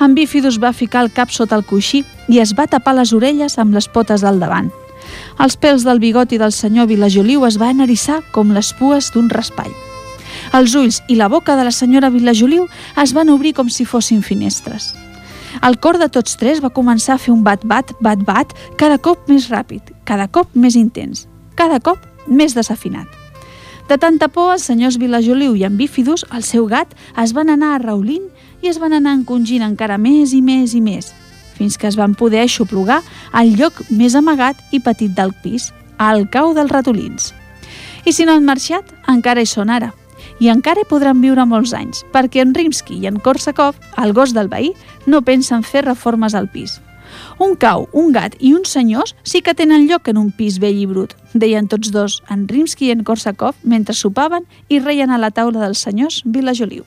En 0.00 0.14
Bífidus 0.14 0.58
va 0.60 0.74
ficar 0.76 1.04
el 1.06 1.12
cap 1.12 1.30
sota 1.32 1.56
el 1.56 1.64
coixí 1.64 2.02
i 2.28 2.40
es 2.42 2.52
va 2.58 2.68
tapar 2.68 2.96
les 2.98 3.14
orelles 3.16 3.56
amb 3.58 3.74
les 3.74 3.88
potes 3.88 4.24
al 4.24 4.40
davant. 4.42 4.68
Els 5.40 5.56
pèls 5.56 5.86
del 5.86 6.00
bigoti 6.02 6.38
del 6.38 6.52
senyor 6.52 6.88
Vilajoliu 6.90 7.46
es 7.46 7.56
van 7.60 7.80
erissar 7.80 8.20
com 8.32 8.52
les 8.52 8.72
pues 8.76 9.10
d'un 9.14 9.30
raspall. 9.32 9.72
Els 10.56 10.74
ulls 10.76 11.00
i 11.08 11.16
la 11.16 11.28
boca 11.32 11.56
de 11.56 11.64
la 11.64 11.72
senyora 11.72 12.10
Vilajoliu 12.12 12.66
es 13.02 13.12
van 13.16 13.30
obrir 13.32 13.54
com 13.56 13.70
si 13.72 13.84
fossin 13.88 14.22
finestres. 14.22 14.94
El 15.64 15.78
cor 15.80 15.96
de 15.98 16.10
tots 16.12 16.36
tres 16.36 16.60
va 16.60 16.74
començar 16.74 17.16
a 17.16 17.22
fer 17.22 17.32
un 17.32 17.42
bat-bat, 17.44 17.94
bat-bat, 18.04 18.52
cada 18.76 18.98
cop 18.98 19.30
més 19.30 19.48
ràpid, 19.48 19.94
cada 20.04 20.28
cop 20.28 20.52
més 20.52 20.76
intens, 20.76 21.24
cada 21.56 21.80
cop 21.80 22.02
més 22.26 22.54
desafinat. 22.54 23.08
De 23.88 23.96
tanta 24.02 24.28
por, 24.28 24.50
els 24.52 24.66
senyors 24.66 24.98
Vilajoliu 24.98 25.54
i 25.56 25.64
en 25.64 25.76
Bífidus, 25.78 26.26
el 26.34 26.42
seu 26.42 26.66
gat, 26.66 26.92
es 27.22 27.32
van 27.32 27.52
anar 27.52 27.76
arraulint 27.76 28.26
es 28.70 28.80
van 28.82 28.94
anar 28.96 29.14
encongint 29.16 29.64
encara 29.66 29.98
més 29.98 30.32
i 30.36 30.42
més 30.42 30.74
i 30.74 30.80
més, 30.80 31.12
fins 31.56 31.76
que 31.80 31.88
es 31.88 31.96
van 31.96 32.14
poder 32.14 32.42
aixoplugar 32.44 33.02
al 33.32 33.52
lloc 33.56 33.82
més 33.90 34.14
amagat 34.14 34.60
i 34.72 34.80
petit 34.80 35.12
del 35.16 35.32
pis, 35.42 35.72
al 35.98 36.26
cau 36.30 36.54
dels 36.54 36.72
ratolins. 36.72 37.32
I 38.06 38.12
si 38.12 38.26
no 38.26 38.36
han 38.36 38.46
marxat, 38.46 38.92
encara 39.10 39.42
hi 39.42 39.50
són 39.50 39.70
ara, 39.72 39.92
i 40.40 40.50
encara 40.52 40.82
hi 40.82 40.88
podran 40.88 41.20
viure 41.22 41.46
molts 41.48 41.72
anys, 41.74 42.04
perquè 42.12 42.42
en 42.44 42.54
Rimsky 42.54 43.00
i 43.02 43.08
en 43.10 43.20
Korsakov, 43.20 43.78
el 44.02 44.12
gos 44.16 44.34
del 44.36 44.50
veí, 44.52 44.72
no 45.06 45.24
pensen 45.24 45.64
fer 45.64 45.86
reformes 45.86 46.34
al 46.34 46.50
pis. 46.52 46.80
Un 47.38 47.54
cau, 47.56 47.86
un 47.92 48.12
gat 48.12 48.34
i 48.40 48.52
uns 48.56 48.72
senyors 48.74 49.14
sí 49.22 49.40
que 49.40 49.54
tenen 49.54 49.86
lloc 49.88 50.08
en 50.08 50.18
un 50.20 50.32
pis 50.34 50.58
vell 50.60 50.80
i 50.80 50.88
brut, 50.90 51.14
deien 51.34 51.68
tots 51.68 51.92
dos, 51.94 52.20
en 52.30 52.48
Rimsky 52.48 52.90
i 52.90 52.96
en 52.96 53.04
Korsakov, 53.04 53.56
mentre 53.62 53.94
sopaven 53.94 54.44
i 54.68 54.80
reien 54.80 55.10
a 55.10 55.20
la 55.22 55.30
taula 55.30 55.62
dels 55.62 55.84
senyors 55.86 56.22
Vilajoliu. 56.24 56.84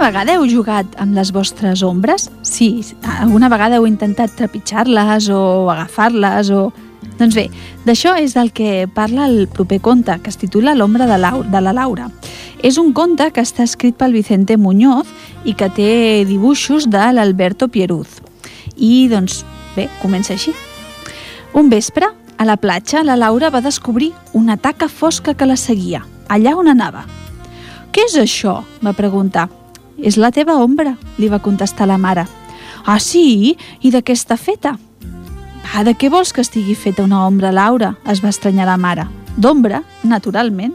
Vegada 0.00 0.34
heu 0.34 0.46
jugat 0.48 0.94
amb 1.00 1.14
les 1.14 1.30
vostres 1.32 1.82
ombres? 1.84 2.30
Sí, 2.46 2.80
alguna 3.20 3.50
vegada 3.52 3.76
heu 3.76 3.86
intentat 3.88 4.32
trepitjar-les 4.38 5.28
o 5.34 5.68
agafar-les 5.72 6.50
o... 6.56 6.70
Doncs 7.20 7.36
bé, 7.36 7.46
d'això 7.84 8.14
és 8.16 8.32
del 8.36 8.48
que 8.56 8.86
parla 8.94 9.26
el 9.28 9.44
proper 9.52 9.80
conte, 9.84 10.16
que 10.24 10.32
es 10.32 10.40
titula 10.40 10.74
L'ombra 10.74 11.08
de, 11.08 11.18
la, 11.20 11.34
de 11.44 11.60
la 11.60 11.74
Laura. 11.76 12.08
És 12.64 12.80
un 12.80 12.94
conte 12.96 13.28
que 13.32 13.44
està 13.44 13.64
escrit 13.64 13.96
pel 14.00 14.16
Vicente 14.16 14.56
Muñoz 14.56 15.08
i 15.44 15.52
que 15.52 15.68
té 15.72 16.24
dibuixos 16.28 16.88
de 16.88 17.04
l'Alberto 17.12 17.68
Pieruz. 17.68 18.20
I, 18.76 19.08
doncs, 19.12 19.44
bé, 19.76 19.88
comença 20.00 20.32
així. 20.36 20.56
Un 21.52 21.68
vespre, 21.68 22.08
a 22.40 22.48
la 22.48 22.56
platja, 22.56 23.04
la 23.04 23.20
Laura 23.20 23.52
va 23.52 23.60
descobrir 23.60 24.14
una 24.32 24.56
taca 24.56 24.88
fosca 24.88 25.36
que 25.36 25.48
la 25.48 25.60
seguia, 25.60 26.06
allà 26.28 26.56
on 26.56 26.72
anava. 26.72 27.04
«Què 27.90 28.06
és 28.06 28.16
això?», 28.16 28.60
va 28.80 28.96
preguntar. 28.96 29.48
«És 30.02 30.16
la 30.16 30.30
teva 30.32 30.56
ombra», 30.56 30.96
li 31.18 31.28
va 31.28 31.42
contestar 31.42 31.86
la 31.86 31.98
mare. 31.98 32.26
«Ah, 32.86 32.98
sí? 32.98 33.56
I 33.80 33.90
de 33.90 34.02
què 34.02 34.16
està 34.16 34.36
feta?» 34.36 34.78
«Ah, 35.74 35.84
de 35.84 35.94
què 35.94 36.10
vols 36.10 36.32
que 36.32 36.40
estigui 36.40 36.74
feta 36.74 37.04
una 37.04 37.26
ombra, 37.26 37.52
Laura?», 37.52 37.94
es 38.08 38.22
va 38.24 38.32
estranyar 38.32 38.66
la 38.66 38.76
mare. 38.76 39.06
«D'ombra, 39.36 39.82
naturalment». 40.02 40.74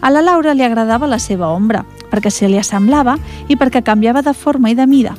A 0.00 0.10
la 0.10 0.22
Laura 0.22 0.54
li 0.54 0.64
agradava 0.64 1.06
la 1.06 1.18
seva 1.18 1.50
ombra, 1.52 1.84
perquè 2.10 2.30
se 2.32 2.48
li 2.48 2.58
assemblava 2.58 3.18
i 3.48 3.56
perquè 3.56 3.82
canviava 3.84 4.22
de 4.22 4.32
forma 4.34 4.70
i 4.70 4.74
de 4.74 4.86
mida. 4.86 5.16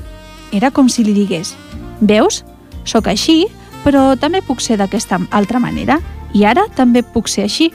Era 0.52 0.72
com 0.72 0.90
si 0.90 1.04
li 1.04 1.14
digués 1.14 1.54
«Veus? 2.02 2.44
Sóc 2.84 3.08
així, 3.08 3.46
però 3.86 4.16
també 4.18 4.42
puc 4.42 4.62
ser 4.62 4.80
d'aquesta 4.82 5.20
altra 5.30 5.60
manera 5.60 6.00
i 6.34 6.46
ara 6.46 6.66
també 6.76 7.04
puc 7.04 7.30
ser 7.30 7.46
així». 7.46 7.72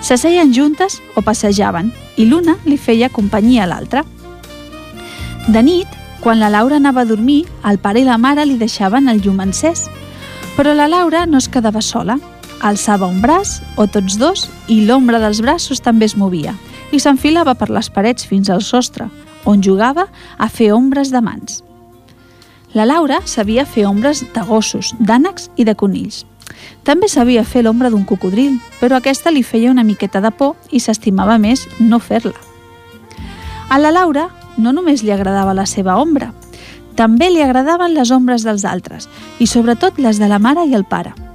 S'asseien 0.00 0.52
juntes 0.54 1.00
o 1.16 1.22
passejaven 1.26 1.90
i 2.16 2.26
l'una 2.28 2.56
li 2.64 2.78
feia 2.78 3.10
companyia 3.10 3.64
a 3.64 3.70
l'altra. 3.70 4.04
De 5.48 5.62
nit, 5.62 5.88
quan 6.20 6.38
la 6.38 6.50
Laura 6.50 6.76
anava 6.76 7.02
a 7.02 7.08
dormir, 7.08 7.46
el 7.64 7.78
pare 7.78 8.02
i 8.02 8.06
la 8.06 8.18
mare 8.18 8.44
li 8.46 8.58
deixaven 8.58 9.08
el 9.08 9.22
llum 9.24 9.40
encès. 9.40 9.88
Però 10.56 10.74
la 10.74 10.88
Laura 10.88 11.26
no 11.26 11.38
es 11.38 11.48
quedava 11.48 11.82
sola. 11.82 12.18
Alçava 12.60 13.06
un 13.06 13.20
braç, 13.22 13.60
o 13.76 13.86
tots 13.86 14.18
dos, 14.18 14.48
i 14.66 14.82
l'ombra 14.86 15.20
dels 15.22 15.40
braços 15.42 15.80
també 15.80 16.08
es 16.10 16.16
movia 16.18 16.56
i 16.92 17.00
s'enfilava 17.00 17.54
per 17.58 17.68
les 17.70 17.90
parets 17.92 18.26
fins 18.26 18.48
al 18.50 18.62
sostre, 18.64 19.08
on 19.44 19.62
jugava 19.64 20.06
a 20.38 20.48
fer 20.48 20.72
ombres 20.72 21.12
de 21.12 21.20
mans. 21.20 21.62
La 22.76 22.84
Laura 22.84 23.20
sabia 23.24 23.64
fer 23.66 23.86
ombres 23.88 24.24
de 24.34 24.42
gossos, 24.44 24.92
d'ànecs 25.00 25.48
i 25.56 25.64
de 25.64 25.74
conills. 25.74 26.24
També 26.84 27.08
sabia 27.08 27.44
fer 27.44 27.62
l'ombra 27.62 27.90
d'un 27.90 28.04
cocodril, 28.04 28.58
però 28.80 28.98
aquesta 28.98 29.30
li 29.30 29.42
feia 29.42 29.70
una 29.70 29.84
miqueta 29.84 30.20
de 30.20 30.30
por 30.30 30.56
i 30.70 30.80
s'estimava 30.80 31.38
més 31.38 31.66
no 31.78 31.98
fer-la. 31.98 32.36
A 33.68 33.78
la 33.78 33.92
Laura 33.92 34.28
no 34.56 34.72
només 34.72 35.02
li 35.02 35.12
agradava 35.12 35.54
la 35.54 35.66
seva 35.66 35.96
ombra, 36.00 36.32
també 36.96 37.30
li 37.30 37.42
agradaven 37.44 37.94
les 37.94 38.10
ombres 38.10 38.42
dels 38.42 38.64
altres, 38.64 39.08
i 39.38 39.46
sobretot 39.46 40.00
les 40.02 40.18
de 40.18 40.26
la 40.26 40.40
mare 40.42 40.66
i 40.66 40.74
el 40.74 40.84
pare– 40.84 41.14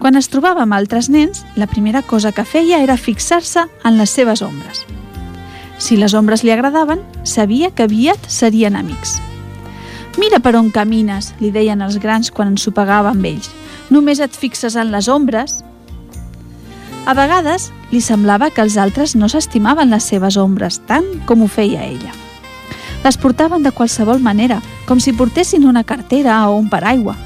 quan 0.00 0.16
es 0.16 0.30
trobava 0.32 0.62
amb 0.64 0.72
altres 0.72 1.10
nens, 1.12 1.42
la 1.60 1.66
primera 1.68 2.00
cosa 2.00 2.32
que 2.32 2.46
feia 2.48 2.78
era 2.80 2.96
fixar-se 2.96 3.66
en 3.84 3.98
les 3.98 4.08
seves 4.16 4.40
ombres. 4.40 4.86
Si 5.76 5.98
les 6.00 6.14
ombres 6.16 6.40
li 6.42 6.54
agradaven, 6.54 7.02
sabia 7.22 7.68
que 7.70 7.84
aviat 7.84 8.30
serien 8.32 8.78
amics. 8.80 9.18
Mira 10.16 10.40
per 10.40 10.54
on 10.56 10.70
camines, 10.72 11.34
li 11.40 11.52
deien 11.52 11.84
els 11.84 11.98
grans 12.00 12.32
quan 12.32 12.54
ensopegava 12.54 13.12
amb 13.12 13.28
ells. 13.28 13.52
Només 13.90 14.20
et 14.22 14.36
fixes 14.36 14.76
en 14.78 14.92
les 14.94 15.08
ombres. 15.10 15.60
A 17.06 17.14
vegades 17.18 17.70
li 17.90 18.00
semblava 18.00 18.50
que 18.54 18.62
els 18.62 18.76
altres 18.78 19.16
no 19.18 19.28
s'estimaven 19.28 19.90
les 19.90 20.06
seves 20.06 20.36
ombres 20.38 20.78
tant 20.86 21.08
com 21.26 21.42
ho 21.42 21.48
feia 21.50 21.82
ella. 21.86 22.12
Les 23.02 23.16
portaven 23.16 23.64
de 23.64 23.72
qualsevol 23.72 24.20
manera, 24.20 24.60
com 24.86 25.00
si 25.00 25.12
portessin 25.16 25.66
una 25.66 25.84
cartera 25.84 26.42
o 26.48 26.58
un 26.58 26.68
paraigua, 26.68 27.16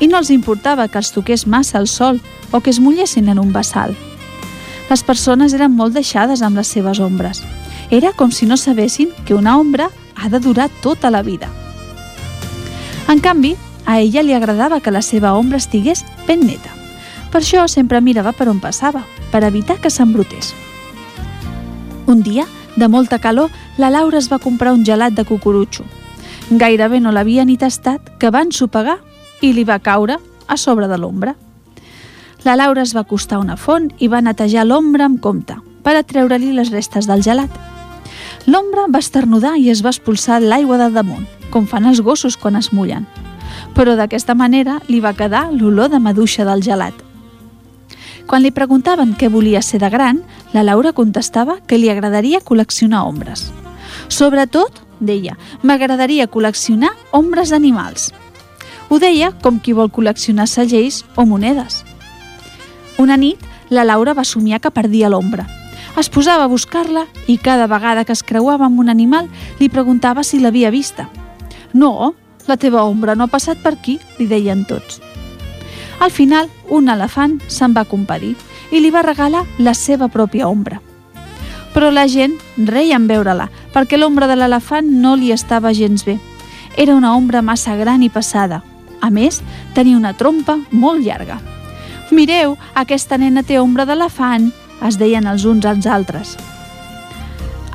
i 0.00 0.08
no 0.08 0.18
els 0.18 0.32
importava 0.34 0.88
que 0.88 0.98
els 0.98 1.12
toqués 1.14 1.46
massa 1.46 1.78
el 1.78 1.86
sol 1.88 2.20
o 2.50 2.60
que 2.60 2.70
es 2.70 2.80
mullessin 2.80 3.28
en 3.28 3.38
un 3.38 3.52
vessal. 3.52 3.94
Les 4.90 5.04
persones 5.06 5.54
eren 5.54 5.76
molt 5.76 5.94
deixades 5.94 6.42
amb 6.42 6.58
les 6.58 6.68
seves 6.68 6.98
ombres. 6.98 7.44
Era 7.90 8.12
com 8.12 8.32
si 8.34 8.46
no 8.46 8.56
sabessin 8.56 9.12
que 9.24 9.34
una 9.34 9.56
ombra 9.58 9.90
ha 10.16 10.28
de 10.28 10.40
durar 10.40 10.68
tota 10.82 11.10
la 11.10 11.22
vida. 11.22 11.48
En 13.08 13.20
canvi, 13.20 13.56
a 13.90 13.98
ella 13.98 14.22
li 14.22 14.34
agradava 14.38 14.78
que 14.78 14.92
la 14.94 15.02
seva 15.02 15.32
ombra 15.34 15.58
estigués 15.58 16.04
ben 16.28 16.44
neta. 16.46 16.70
Per 17.32 17.40
això 17.40 17.64
sempre 17.66 17.98
mirava 18.00 18.30
per 18.30 18.46
on 18.46 18.60
passava, 18.62 19.02
per 19.32 19.42
evitar 19.42 19.80
que 19.82 19.90
s'embrutés. 19.90 20.52
Un 22.06 22.22
dia, 22.22 22.44
de 22.76 22.86
molta 22.86 23.18
calor, 23.18 23.50
la 23.78 23.90
Laura 23.90 24.18
es 24.18 24.28
va 24.30 24.38
comprar 24.38 24.76
un 24.76 24.84
gelat 24.86 25.16
de 25.18 25.24
cucurutxo. 25.26 25.82
Gairebé 26.50 27.00
no 27.00 27.10
l'havia 27.10 27.44
ni 27.44 27.56
tastat 27.58 28.12
que 28.22 28.30
va 28.30 28.44
ensopegar 28.46 29.00
i 29.42 29.50
li 29.56 29.64
va 29.66 29.80
caure 29.82 30.20
a 30.46 30.56
sobre 30.56 30.86
de 30.86 30.98
l'ombra. 30.98 31.34
La 32.46 32.54
Laura 32.54 32.84
es 32.86 32.94
va 32.94 33.02
acostar 33.02 33.40
a 33.40 33.42
una 33.42 33.56
font 33.58 33.88
i 33.98 34.06
va 34.06 34.22
netejar 34.22 34.68
l'ombra 34.68 35.08
amb 35.10 35.18
compte 35.18 35.56
per 35.82 35.96
atreure-li 35.98 36.52
les 36.54 36.70
restes 36.70 37.10
del 37.10 37.26
gelat. 37.26 37.50
L'ombra 38.46 38.86
va 38.86 39.02
esternudar 39.02 39.56
i 39.58 39.66
es 39.74 39.82
va 39.82 39.90
expulsar 39.90 40.38
l'aigua 40.42 40.78
de 40.78 40.92
damunt, 40.94 41.26
com 41.50 41.66
fan 41.66 41.90
els 41.90 42.04
gossos 42.06 42.38
quan 42.38 42.54
es 42.54 42.70
mullen. 42.72 43.08
Però 43.80 43.94
d'aquesta 43.96 44.34
manera 44.36 44.74
li 44.92 44.98
va 45.00 45.14
quedar 45.16 45.46
l'olor 45.54 45.88
de 45.88 45.98
maduixa 46.04 46.44
del 46.44 46.60
gelat. 46.60 46.92
Quan 48.28 48.42
li 48.44 48.50
preguntaven 48.52 49.14
què 49.16 49.30
volia 49.32 49.62
ser 49.64 49.80
de 49.80 49.88
gran, 49.88 50.20
la 50.52 50.60
Laura 50.62 50.92
contestava 50.92 51.56
que 51.64 51.78
li 51.80 51.88
agradaria 51.88 52.42
col·leccionar 52.44 53.06
ombres. 53.08 53.46
Sobretot, 54.12 54.82
deia, 55.00 55.38
m'agradaria 55.64 56.28
col·leccionar 56.28 56.92
ombres 57.16 57.54
d'animals. 57.54 58.10
Ho 58.90 59.00
deia 59.00 59.32
com 59.40 59.56
qui 59.64 59.72
vol 59.72 59.88
col·leccionar 59.88 60.44
segells 60.44 61.00
o 61.16 61.24
monedes. 61.24 61.80
Una 63.00 63.16
nit, 63.16 63.40
la 63.70 63.88
Laura 63.88 64.12
va 64.12 64.28
somiar 64.28 64.60
que 64.60 64.76
perdia 64.76 65.08
l'ombra. 65.08 65.48
Es 65.96 66.12
posava 66.12 66.44
a 66.44 66.52
buscar-la 66.52 67.08
i 67.32 67.40
cada 67.40 67.64
vegada 67.66 68.04
que 68.04 68.12
es 68.12 68.22
creuava 68.22 68.68
amb 68.68 68.84
un 68.84 68.92
animal 68.92 69.32
li 69.58 69.72
preguntava 69.72 70.20
si 70.20 70.38
l'havia 70.38 70.68
vista. 70.68 71.08
No, 71.72 72.12
la 72.50 72.58
teva 72.58 72.82
ombra 72.82 73.14
no 73.14 73.24
ha 73.24 73.30
passat 73.30 73.62
per 73.62 73.76
aquí, 73.76 74.00
li 74.18 74.26
deien 74.26 74.64
tots. 74.66 74.98
Al 76.00 76.10
final, 76.10 76.48
un 76.68 76.88
elefant 76.88 77.38
se'n 77.46 77.76
va 77.76 77.86
compadir 77.86 78.34
i 78.72 78.80
li 78.80 78.90
va 78.90 79.04
regalar 79.06 79.44
la 79.58 79.74
seva 79.74 80.08
pròpia 80.08 80.48
ombra. 80.48 80.80
Però 81.74 81.90
la 81.94 82.08
gent 82.10 82.34
reia 82.56 82.96
en 82.98 83.06
veure-la, 83.06 83.46
perquè 83.74 83.98
l'ombra 84.00 84.26
de 84.26 84.38
l'elefant 84.38 84.88
no 85.02 85.14
li 85.14 85.30
estava 85.30 85.74
gens 85.76 86.02
bé. 86.08 86.16
Era 86.76 86.96
una 86.96 87.14
ombra 87.14 87.42
massa 87.42 87.76
gran 87.76 88.02
i 88.02 88.10
passada, 88.10 88.62
a 89.00 89.10
més, 89.10 89.42
tenia 89.74 89.98
una 89.98 90.14
trompa 90.16 90.58
molt 90.70 91.04
llarga. 91.04 91.38
Mireu, 92.10 92.56
aquesta 92.74 93.18
nena 93.18 93.44
té 93.46 93.60
ombra 93.60 93.86
d'elefant, 93.86 94.50
es 94.82 94.98
deien 94.98 95.28
els 95.30 95.44
uns 95.44 95.68
als 95.68 95.86
altres. 95.86 96.34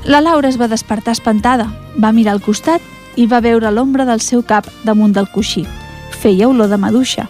La 0.04 0.20
Laura 0.22 0.50
es 0.50 0.60
va 0.60 0.68
despertar 0.68 1.16
espantada, 1.16 1.70
va 1.96 2.12
mirar 2.12 2.36
al 2.36 2.44
costat 2.44 2.82
i 3.16 3.26
va 3.28 3.42
veure 3.42 3.72
l'ombra 3.72 4.06
del 4.06 4.22
seu 4.22 4.44
cap 4.44 4.68
damunt 4.84 5.14
del 5.16 5.28
coixí. 5.32 5.66
Feia 6.22 6.48
olor 6.50 6.70
de 6.70 6.78
maduixa. 6.78 7.28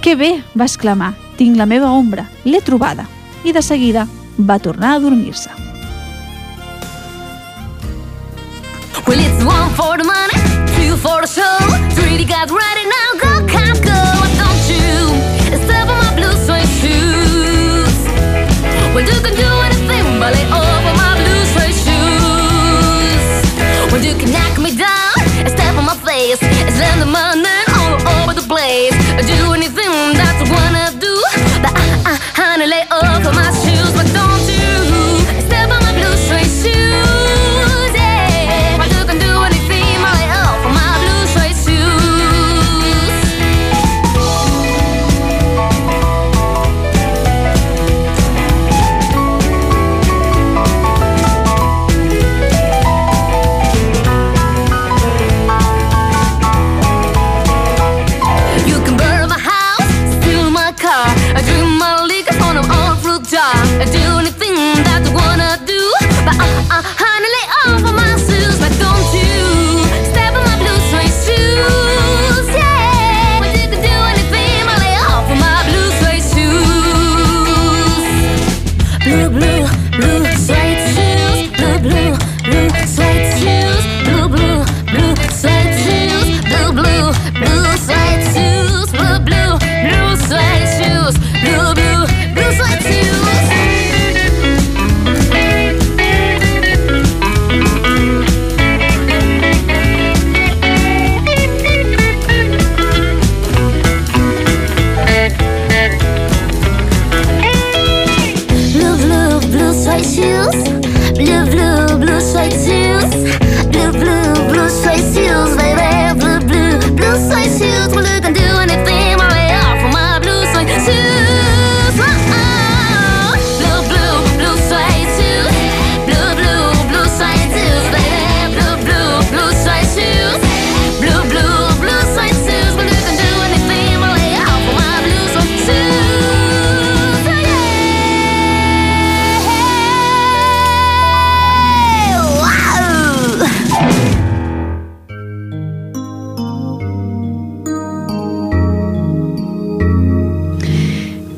«Que 0.00 0.14
bé!» 0.16 0.42
va 0.54 0.64
exclamar. 0.64 1.14
«Tinc 1.36 1.56
la 1.56 1.66
meva 1.66 1.90
ombra, 1.90 2.28
l'he 2.44 2.60
trobada!» 2.62 3.08
I 3.44 3.52
de 3.52 3.62
seguida 3.62 4.06
va 4.38 4.58
tornar 4.58 4.94
a 4.94 5.00
dormir-se. 5.00 5.50
Well, 9.06 9.20
it's 9.20 9.44
one 9.44 9.70
for 9.74 9.98
the 9.98 10.04
money, 10.04 10.38
two 10.76 10.96
for 10.96 11.20
the 11.20 11.26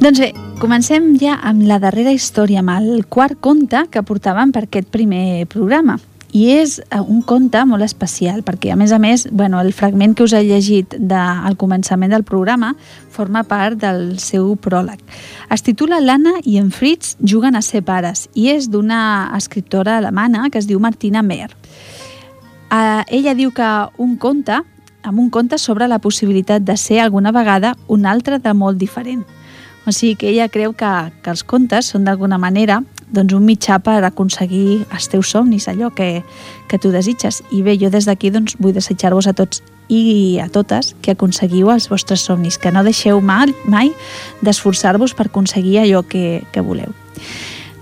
Doncs 0.07 0.21
bé, 0.23 0.29
comencem 0.63 1.17
ja 1.19 1.33
amb 1.43 1.65
la 1.67 1.81
darrera 1.83 2.13
història, 2.15 2.61
amb 2.61 2.71
el 2.77 3.01
quart 3.11 3.41
conte 3.43 3.81
que 3.91 4.05
portàvem 4.07 4.53
per 4.55 4.61
aquest 4.63 4.87
primer 4.95 5.49
programa. 5.51 5.97
I 6.31 6.45
és 6.61 6.77
eh, 6.79 7.01
un 7.01 7.25
conte 7.27 7.65
molt 7.67 7.83
especial, 7.83 8.45
perquè 8.47 8.71
a 8.71 8.77
més 8.79 8.93
a 8.95 9.01
més, 9.03 9.25
bueno, 9.35 9.59
el 9.59 9.73
fragment 9.75 10.15
que 10.15 10.23
us 10.23 10.37
he 10.39 10.45
llegit 10.47 10.95
de, 10.95 11.19
al 11.19 11.59
començament 11.59 12.15
del 12.15 12.23
programa 12.23 12.77
forma 13.11 13.43
part 13.51 13.81
del 13.83 14.21
seu 14.23 14.53
pròleg. 14.55 15.03
Es 15.51 15.67
titula 15.67 15.99
L'Anna 15.99 16.37
i 16.45 16.61
en 16.63 16.71
Fritz 16.71 17.17
juguen 17.19 17.59
a 17.59 17.65
ser 17.67 17.83
pares 17.83 18.29
i 18.39 18.47
és 18.55 18.71
d'una 18.71 19.33
escriptora 19.35 19.97
alemana 19.99 20.47
que 20.53 20.63
es 20.63 20.71
diu 20.71 20.79
Martina 20.79 21.25
Mehr. 21.27 21.51
Uh, 22.71 23.03
ella 23.11 23.35
diu 23.35 23.51
que 23.51 23.73
un 23.99 24.15
conte, 24.23 24.63
amb 25.03 25.19
un 25.19 25.35
conte 25.35 25.59
sobre 25.59 25.91
la 25.91 25.99
possibilitat 25.99 26.63
de 26.63 26.79
ser 26.79 27.01
alguna 27.03 27.35
vegada 27.35 27.75
un 27.89 28.07
altre 28.07 28.39
de 28.39 28.55
molt 28.55 28.79
diferent. 28.79 29.27
O 29.87 29.93
sigui 29.95 30.17
que 30.19 30.31
ella 30.31 30.49
creu 30.51 30.75
que, 30.75 30.91
que 31.23 31.31
els 31.31 31.45
contes 31.47 31.93
són 31.95 32.05
d'alguna 32.05 32.39
manera 32.43 32.81
doncs, 33.07 33.35
un 33.35 33.45
mitjà 33.47 33.79
per 33.79 34.01
aconseguir 34.05 34.85
els 34.91 35.09
teus 35.09 35.31
somnis, 35.31 35.69
allò 35.71 35.93
que, 35.95 36.25
que 36.67 36.79
tu 36.83 36.91
desitges. 36.91 37.43
I 37.55 37.63
bé, 37.63 37.77
jo 37.79 37.91
des 37.91 38.09
d'aquí 38.09 38.33
doncs, 38.35 38.57
vull 38.59 38.75
desitjar-vos 38.75 39.31
a 39.31 39.35
tots 39.37 39.63
i 39.89 40.41
a 40.43 40.49
totes 40.51 40.95
que 41.03 41.15
aconseguiu 41.15 41.71
els 41.71 41.87
vostres 41.89 42.27
somnis, 42.27 42.59
que 42.59 42.73
no 42.75 42.83
deixeu 42.83 43.21
mai, 43.23 43.55
mai 43.71 43.93
d'esforçar-vos 44.43 45.15
per 45.15 45.29
aconseguir 45.31 45.79
allò 45.85 46.03
que, 46.03 46.43
que 46.53 46.67
voleu. 46.67 46.91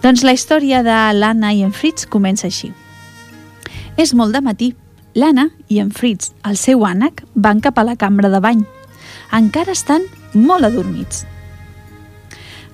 Doncs 0.04 0.22
la 0.22 0.36
història 0.36 0.82
de 0.84 1.00
l'Anna 1.16 1.54
i 1.56 1.64
en 1.64 1.72
Fritz 1.72 2.04
comença 2.04 2.50
així. 2.50 2.74
És 3.96 4.12
molt 4.12 4.36
de 4.36 4.44
matí. 4.44 4.74
L'Anna 5.14 5.48
i 5.70 5.78
en 5.80 5.92
Fritz, 5.94 6.34
el 6.44 6.58
seu 6.60 6.84
ànec, 6.84 7.22
van 7.34 7.62
cap 7.64 7.78
a 7.78 7.86
la 7.86 7.96
cambra 7.96 8.28
de 8.28 8.42
bany. 8.42 8.64
Encara 9.32 9.72
estan 9.72 10.04
molt 10.34 10.66
adormits. 10.66 11.24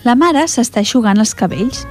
La 0.05 0.15
mare 0.17 0.47
s'està 0.49 0.81
eixugant 0.81 1.19
els 1.21 1.35
cabells. 1.37 1.85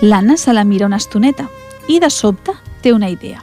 L'Anna 0.00 0.38
se 0.40 0.52
la 0.56 0.64
mira 0.64 0.86
una 0.88 0.96
estoneta 0.96 1.48
i 1.88 1.98
de 2.00 2.08
sobte 2.10 2.54
té 2.82 2.92
una 2.92 3.10
idea. 3.12 3.42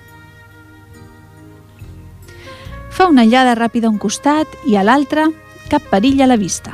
Fa 2.90 3.08
una 3.08 3.24
llada 3.24 3.56
ràpida 3.56 3.88
a 3.88 3.94
un 3.94 4.00
costat 4.02 4.48
i 4.68 4.76
a 4.76 4.84
l'altre 4.84 5.28
cap 5.70 5.86
perill 5.92 6.22
a 6.22 6.28
la 6.28 6.38
vista. 6.42 6.74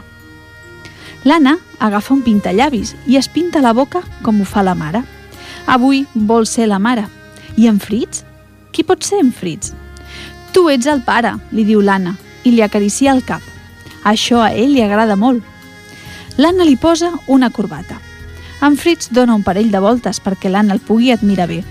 L'Anna 1.25 1.57
agafa 1.79 2.13
un 2.13 2.21
pintallavis 2.23 2.95
i 3.07 3.17
es 3.19 3.27
pinta 3.27 3.61
la 3.61 3.73
boca 3.73 4.01
com 4.23 4.39
ho 4.39 4.45
fa 4.45 4.63
la 4.63 4.75
mare. 4.75 5.03
Avui 5.65 6.05
vol 6.13 6.47
ser 6.47 6.69
la 6.69 6.79
mare. 6.79 7.07
I 7.57 7.67
en 7.67 7.79
Fritz? 7.79 8.23
Qui 8.71 8.83
pot 8.83 9.03
ser 9.03 9.19
en 9.19 9.31
Fritz? 9.33 9.73
Tu 10.53 10.69
ets 10.69 10.87
el 10.87 11.01
pare, 11.03 11.33
li 11.51 11.65
diu 11.67 11.81
l'Anna, 11.81 12.15
i 12.43 12.51
li 12.53 12.61
acaricia 12.61 13.11
el 13.11 13.23
cap. 13.25 13.41
Això 14.05 14.39
a 14.39 14.53
ell 14.53 14.71
li 14.71 14.83
agrada 14.85 15.17
molt. 15.19 15.43
L'Anna 16.37 16.65
li 16.67 16.75
posa 16.75 17.13
una 17.27 17.49
corbata. 17.49 17.99
En 18.61 18.75
Fritz 18.75 19.09
dona 19.11 19.35
un 19.35 19.43
parell 19.43 19.71
de 19.71 19.79
voltes 19.79 20.19
perquè 20.23 20.49
l'Anna 20.51 20.75
el 20.75 20.81
pugui 20.83 21.11
admirar 21.13 21.47
bé. 21.47 21.61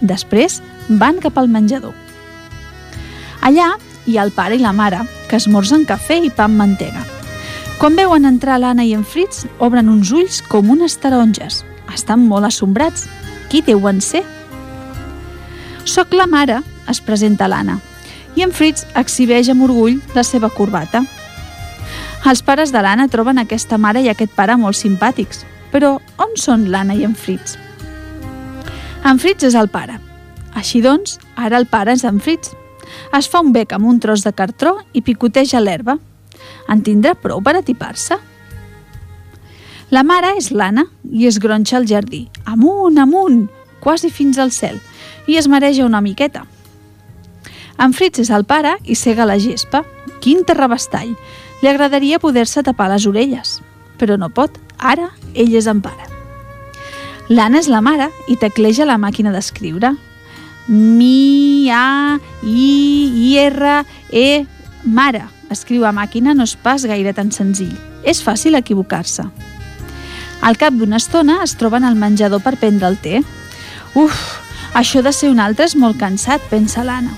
Després 0.00 0.60
van 0.88 1.20
cap 1.20 1.36
al 1.38 1.48
menjador. 1.48 1.92
Allà 3.44 3.74
hi 4.06 4.16
ha 4.16 4.24
el 4.24 4.32
pare 4.32 4.56
i 4.56 4.62
la 4.62 4.72
mare, 4.72 5.02
que 5.28 5.36
esmorzen 5.36 5.84
cafè 5.88 6.20
i 6.24 6.30
pa 6.30 6.46
amb 6.48 6.60
mantega. 6.60 7.04
Quan 7.78 7.96
veuen 7.98 8.24
entrar 8.24 8.60
l'Anna 8.60 8.84
i 8.84 8.94
en 8.96 9.04
Fritz, 9.04 9.44
obren 9.58 9.90
uns 9.92 10.12
ulls 10.12 10.40
com 10.48 10.70
unes 10.70 10.96
taronges. 11.02 11.64
Estan 11.92 12.24
molt 12.28 12.48
assombrats. 12.48 13.08
Qui 13.50 13.60
deuen 13.66 14.00
ser? 14.00 14.22
Soc 15.84 16.14
la 16.16 16.26
mare, 16.26 16.62
es 16.88 17.00
presenta 17.04 17.48
l'Anna, 17.48 17.76
i 18.36 18.44
en 18.46 18.52
Fritz 18.56 18.86
exhibeix 18.96 19.50
amb 19.52 19.66
orgull 19.66 20.00
la 20.14 20.24
seva 20.24 20.48
corbata. 20.50 21.04
Els 22.24 22.40
pares 22.40 22.70
de 22.72 22.80
l'Anna 22.80 23.04
troben 23.12 23.36
aquesta 23.36 23.76
mare 23.76 24.00
i 24.00 24.08
aquest 24.08 24.32
pare 24.32 24.54
molt 24.56 24.78
simpàtics. 24.78 25.42
Però 25.72 25.98
on 26.16 26.30
són 26.40 26.70
l'Anna 26.72 26.96
i 26.96 27.04
en 27.04 27.12
Fritz? 27.12 27.58
En 29.04 29.20
Fritz 29.20 29.44
és 29.44 29.56
el 29.60 29.68
pare. 29.68 29.98
Així 30.56 30.80
doncs, 30.80 31.18
ara 31.36 31.58
el 31.60 31.66
pare 31.68 31.92
és 31.92 32.04
en 32.08 32.22
Fritz. 32.24 32.54
Es 33.12 33.28
fa 33.28 33.42
un 33.44 33.52
bec 33.52 33.74
amb 33.76 33.90
un 33.90 34.00
tros 34.00 34.24
de 34.24 34.32
cartró 34.32 34.78
i 34.96 35.02
picoteja 35.04 35.60
l'herba. 35.60 35.98
En 36.72 36.80
tindrà 36.80 37.12
prou 37.12 37.44
per 37.44 37.58
atipar-se? 37.58 38.16
La 39.92 40.02
mare 40.02 40.32
és 40.38 40.48
l'Anna 40.50 40.86
i 41.12 41.28
es 41.28 41.36
gronxa 41.38 41.76
al 41.76 41.84
jardí, 41.86 42.24
amunt, 42.48 42.96
amunt, 42.98 43.44
quasi 43.84 44.08
fins 44.08 44.40
al 44.40 44.50
cel, 44.50 44.80
i 45.28 45.36
es 45.36 45.46
mareja 45.46 45.84
una 45.84 46.00
miqueta. 46.00 46.46
En 47.76 47.92
Fritz 47.92 48.22
és 48.24 48.32
el 48.32 48.48
pare 48.48 48.78
i 48.88 48.96
cega 48.96 49.28
la 49.28 49.36
gespa. 49.36 49.84
Quin 50.24 50.46
terrabastall! 50.48 51.12
Li 51.62 51.68
agradaria 51.70 52.18
poder-se 52.18 52.62
tapar 52.62 52.90
les 52.92 53.06
orelles, 53.06 53.60
però 53.98 54.18
no 54.18 54.28
pot. 54.28 54.58
Ara 54.78 55.10
ell 55.34 55.54
és 55.54 55.68
en 55.70 55.80
pare. 55.84 56.10
L'Anna 57.30 57.62
és 57.62 57.70
la 57.72 57.80
mare 57.80 58.10
i 58.28 58.36
tecleja 58.36 58.84
la 58.84 58.98
màquina 59.00 59.32
d'escriure. 59.32 59.94
Mi, 60.68 61.70
A, 61.72 62.18
I, 62.42 62.66
I, 63.30 63.30
R, 63.48 63.84
E, 64.12 64.44
mare. 64.84 65.24
Escriu 65.52 65.84
a 65.84 65.92
màquina 65.92 66.34
no 66.34 66.44
és 66.44 66.56
pas 66.56 66.84
gaire 66.84 67.12
tan 67.16 67.30
senzill. 67.32 67.72
És 68.04 68.20
fàcil 68.24 68.58
equivocar-se. 68.58 69.24
Al 70.44 70.58
cap 70.60 70.74
d'una 70.76 70.98
estona 71.00 71.38
es 71.44 71.54
troben 71.56 71.84
al 71.84 71.96
menjador 71.96 72.42
per 72.44 72.58
prendre 72.60 72.90
el 72.90 72.98
té. 73.00 73.22
Uf, 73.94 74.18
això 74.74 75.00
de 75.00 75.12
ser 75.14 75.30
un 75.32 75.40
altre 75.40 75.64
és 75.64 75.76
molt 75.78 75.96
cansat, 76.00 76.42
pensa 76.50 76.84
l'Anna. 76.84 77.14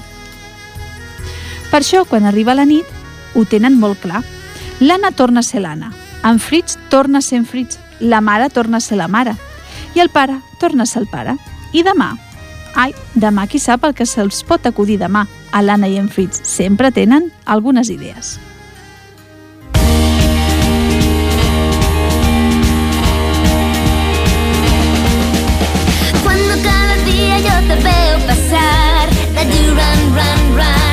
Per 1.73 1.81
això, 1.81 2.05
quan 2.07 2.29
arriba 2.29 2.55
la 2.55 2.67
nit, 2.69 2.87
ho 3.37 3.45
tenen 3.45 3.79
molt 3.79 4.01
clar. 4.03 4.25
L'Anna 4.81 5.13
torna 5.13 5.41
a 5.41 5.47
ser 5.47 5.63
l'Anna, 5.63 5.93
en 6.25 6.41
Fritz 6.41 6.79
torna 6.91 7.19
a 7.19 7.23
ser 7.23 7.39
en 7.39 7.47
Fritz, 7.47 7.79
la 8.01 8.21
mare 8.21 8.51
torna 8.51 8.79
a 8.79 8.81
ser 8.81 8.99
la 8.99 9.09
mare, 9.09 9.37
i 9.95 10.01
el 10.01 10.11
pare 10.11 10.41
torna 10.61 10.85
a 10.85 10.87
ser 10.87 11.03
el 11.05 11.09
pare. 11.09 11.37
I 11.73 11.83
demà? 11.85 12.15
Ai, 12.77 12.93
demà 13.15 13.47
qui 13.49 13.59
sap 13.59 13.87
el 13.89 13.95
que 13.97 14.05
se'ls 14.05 14.43
pot 14.45 14.67
acudir 14.69 14.99
demà. 15.01 15.25
A 15.53 15.63
l'Anna 15.65 15.89
i 15.89 15.97
en 15.97 16.11
Fritz 16.13 16.43
sempre 16.45 16.91
tenen 16.93 17.31
algunes 17.47 17.89
idees. 17.89 18.37
Cuando 26.23 26.55
cada 26.63 26.97
día 27.09 27.39
yo 27.41 27.57
te 27.69 27.77
veo 27.81 28.19
pasar, 28.27 29.09
that 29.35 29.49
you 29.57 29.73
run, 29.73 30.01
run, 30.15 30.57
run, 30.59 30.86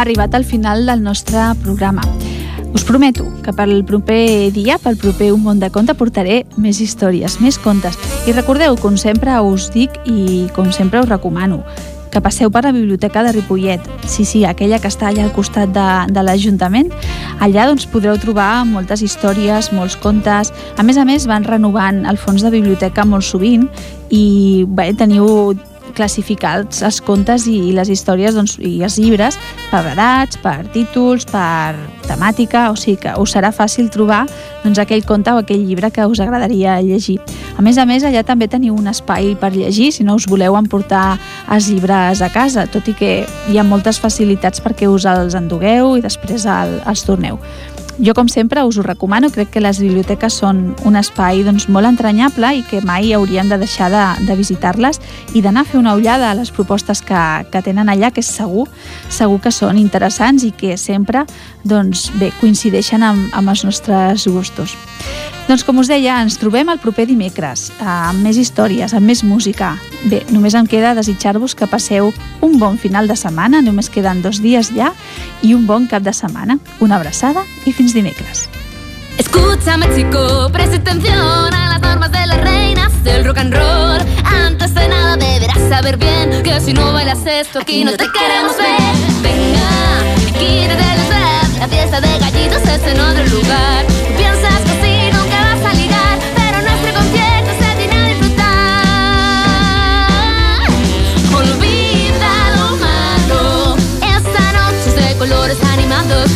arribat 0.00 0.34
al 0.34 0.44
final 0.44 0.86
del 0.86 1.02
nostre 1.02 1.38
programa. 1.62 2.02
Us 2.74 2.84
prometo 2.84 3.24
que 3.42 3.52
pel 3.56 3.84
proper 3.84 4.52
dia, 4.52 4.76
pel 4.78 4.96
proper 4.96 5.32
Un 5.32 5.42
món 5.42 5.60
de 5.60 5.70
conte, 5.72 5.94
portaré 5.96 6.44
més 6.56 6.80
històries, 6.84 7.40
més 7.40 7.58
contes. 7.58 7.96
I 8.28 8.34
recordeu, 8.36 8.76
com 8.76 8.96
sempre 9.00 9.34
us 9.40 9.70
dic 9.72 9.94
i 10.04 10.48
com 10.54 10.70
sempre 10.72 11.00
us 11.00 11.08
recomano, 11.08 11.62
que 12.12 12.20
passeu 12.20 12.50
per 12.50 12.64
la 12.64 12.72
biblioteca 12.72 13.22
de 13.24 13.32
Ripollet. 13.32 13.80
Sí, 14.06 14.24
sí, 14.24 14.44
aquella 14.44 14.78
que 14.78 14.88
està 14.88 15.08
allà 15.08 15.24
al 15.24 15.32
costat 15.32 15.72
de, 15.72 15.88
de 16.12 16.24
l'Ajuntament. 16.24 16.92
Allà 17.40 17.68
doncs, 17.70 17.86
podreu 17.88 18.18
trobar 18.20 18.64
moltes 18.68 19.02
històries, 19.04 19.72
molts 19.72 19.96
contes. 19.96 20.52
A 20.76 20.84
més 20.84 20.98
a 20.98 21.06
més, 21.08 21.28
van 21.28 21.48
renovant 21.48 22.04
el 22.08 22.20
fons 22.20 22.44
de 22.44 22.52
biblioteca 22.52 23.06
molt 23.08 23.24
sovint 23.24 23.68
i 24.10 24.64
bé, 24.68 24.92
teniu 24.96 25.56
classificats 25.98 26.82
els 26.86 27.00
contes 27.04 27.48
i 27.50 27.72
les 27.74 27.90
històries 27.90 28.36
doncs, 28.36 28.56
i 28.62 28.78
els 28.86 28.98
llibres 29.00 29.38
per 29.72 29.82
edats, 29.92 30.38
per 30.42 30.62
títols, 30.74 31.26
per 31.28 31.74
temàtica, 32.08 32.68
o 32.72 32.76
sigui 32.78 33.02
que 33.02 33.14
us 33.20 33.34
serà 33.34 33.50
fàcil 33.54 33.90
trobar 33.92 34.24
doncs, 34.64 34.78
aquell 34.80 35.04
conte 35.08 35.34
o 35.34 35.42
aquell 35.42 35.66
llibre 35.66 35.90
que 35.94 36.06
us 36.06 36.22
agradaria 36.24 36.78
llegir. 36.84 37.18
A 37.58 37.64
més 37.64 37.78
a 37.78 37.86
més, 37.88 38.06
allà 38.06 38.22
també 38.26 38.48
teniu 38.48 38.76
un 38.78 38.86
espai 38.90 39.34
per 39.40 39.52
llegir, 39.56 39.90
si 39.92 40.06
no 40.06 40.14
us 40.18 40.28
voleu 40.30 40.56
emportar 40.58 41.18
els 41.50 41.70
llibres 41.72 42.22
a 42.22 42.30
casa, 42.32 42.68
tot 42.70 42.88
i 42.88 42.94
que 42.94 43.12
hi 43.50 43.58
ha 43.58 43.66
moltes 43.66 43.98
facilitats 43.98 44.62
perquè 44.64 44.88
us 44.90 45.08
els 45.08 45.34
endugueu 45.38 45.96
i 45.98 46.04
després 46.04 46.46
el, 46.46 46.78
els 46.86 47.04
torneu. 47.06 47.42
Jo, 48.00 48.14
com 48.14 48.28
sempre, 48.28 48.62
us 48.62 48.76
ho 48.78 48.82
recomano. 48.82 49.26
Crec 49.34 49.50
que 49.50 49.60
les 49.60 49.80
biblioteques 49.82 50.36
són 50.38 50.76
un 50.86 50.94
espai 51.00 51.42
doncs, 51.42 51.66
molt 51.66 51.88
entranyable 51.88 52.52
i 52.54 52.62
que 52.62 52.78
mai 52.86 53.10
haurien 53.12 53.50
de 53.50 53.58
deixar 53.58 53.88
de, 53.90 54.04
de 54.28 54.36
visitar-les 54.38 55.00
i 55.34 55.42
d'anar 55.42 55.64
a 55.64 55.68
fer 55.68 55.80
una 55.80 55.96
ullada 55.98 56.30
a 56.30 56.36
les 56.38 56.52
propostes 56.54 57.02
que, 57.02 57.22
que 57.50 57.62
tenen 57.66 57.90
allà, 57.90 58.12
que 58.14 58.22
és 58.22 58.30
segur, 58.30 58.68
segur 59.10 59.40
que 59.42 59.50
són 59.50 59.80
interessants 59.82 60.46
i 60.46 60.52
que 60.54 60.76
sempre 60.78 61.24
doncs, 61.66 62.12
bé, 62.20 62.30
coincideixen 62.38 63.02
amb, 63.02 63.34
amb 63.34 63.50
els 63.50 63.66
nostres 63.66 64.28
gustos. 64.30 64.78
Doncs 65.48 65.62
com 65.64 65.78
us 65.80 65.88
deia, 65.88 66.18
ens 66.20 66.34
trobem 66.36 66.68
el 66.68 66.76
proper 66.76 67.06
dimecres, 67.08 67.70
amb 67.80 68.20
més 68.20 68.36
històries, 68.36 68.92
amb 68.92 69.08
més 69.08 69.22
música. 69.24 69.70
Bé, 70.04 70.20
només 70.28 70.52
em 70.52 70.66
queda 70.68 70.90
desitjar-vos 70.92 71.54
que 71.56 71.66
passeu 71.66 72.10
un 72.44 72.58
bon 72.60 72.76
final 72.76 73.08
de 73.08 73.16
setmana, 73.16 73.62
només 73.64 73.88
queden 73.88 74.20
dos 74.20 74.42
dies 74.44 74.68
ja, 74.76 74.90
i 75.40 75.54
un 75.56 75.64
bon 75.64 75.88
cap 75.88 76.04
de 76.04 76.12
setmana. 76.12 76.58
Una 76.84 77.00
abraçada 77.00 77.46
i 77.64 77.72
fins 77.72 77.87
dimecres. 77.92 78.48
Escúchame 79.18 79.86
chico, 79.96 80.48
presta 80.52 80.76
atención 80.76 81.52
a 81.52 81.68
las 81.70 81.80
normas 81.80 82.12
de 82.12 82.26
las 82.26 82.40
reinas 82.40 83.02
del 83.02 83.24
rock 83.24 83.38
and 83.38 83.52
roll. 83.52 84.00
Antes 84.24 84.74
de 84.74 84.88
nada 84.88 85.16
deberás 85.16 85.58
saber 85.68 85.96
bien 85.96 86.42
que 86.42 86.60
si 86.60 86.72
no 86.72 86.92
bailas 86.92 87.26
esto 87.26 87.58
aquí 87.60 87.84
no 87.84 87.92
te 87.92 88.06
queremos 88.12 88.56
ver. 88.56 88.94
Venga, 89.22 89.68
quítate 90.38 90.92
el 90.94 91.00
stress, 91.00 91.58
la 91.58 91.68
fiesta 91.68 92.00
de 92.00 92.18
gallitos 92.18 92.62
es 92.62 92.82
en 92.86 93.00
otro 93.00 93.26
lugar. 93.26 93.84
Piensas 94.16 94.60
que 94.62 94.70
así 94.70 95.10
nunca 95.12 95.42
vas 95.42 95.64
a 95.64 95.74
ligar, 95.74 96.18
pero 96.36 96.62
nuestro 96.62 96.92
concierto 96.94 97.50
se 97.58 97.76
viene 97.76 97.94
a 97.94 98.04
disfrutar. 98.08 98.88
Olvida 101.34 102.32
lo 102.56 102.76
malo, 102.76 103.76
esta 104.00 104.52
noche 104.52 104.86
es 104.86 104.94
de 104.94 105.16
colores 105.18 105.58
animados. 105.72 106.30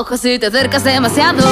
Será 0.00 0.06
tu 0.06 0.14
ojo 0.14 0.16
si 0.16 0.38
te 0.38 0.46
acercas 0.46 0.84
demasiado. 0.84 1.42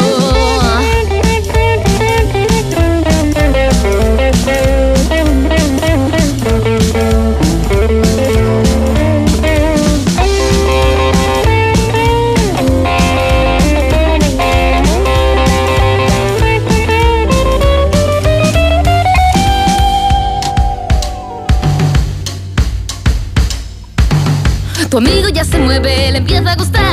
Tu 24.90 24.96
amigo 24.96 25.28
ya 25.28 25.44
se 25.44 25.58
mueve, 25.58 26.10
le 26.12 26.18
empieza 26.18 26.52
a 26.52 26.56
gustar. 26.56 26.87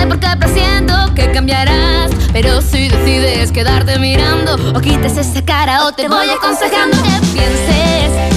Sé 0.00 0.06
por 0.06 0.18
qué 0.18 0.28
presiento 0.38 0.94
que 1.14 1.30
cambiarás. 1.30 2.10
Pero 2.32 2.62
si 2.62 2.88
decides 2.88 3.52
quedarte 3.52 3.98
mirando, 3.98 4.54
o 4.74 4.80
quites 4.80 5.18
esa 5.18 5.44
cara, 5.44 5.84
o 5.84 5.92
te 5.92 6.08
voy 6.08 6.26
aconsejando 6.30 6.96
que 7.02 7.26
pienses. 7.34 8.29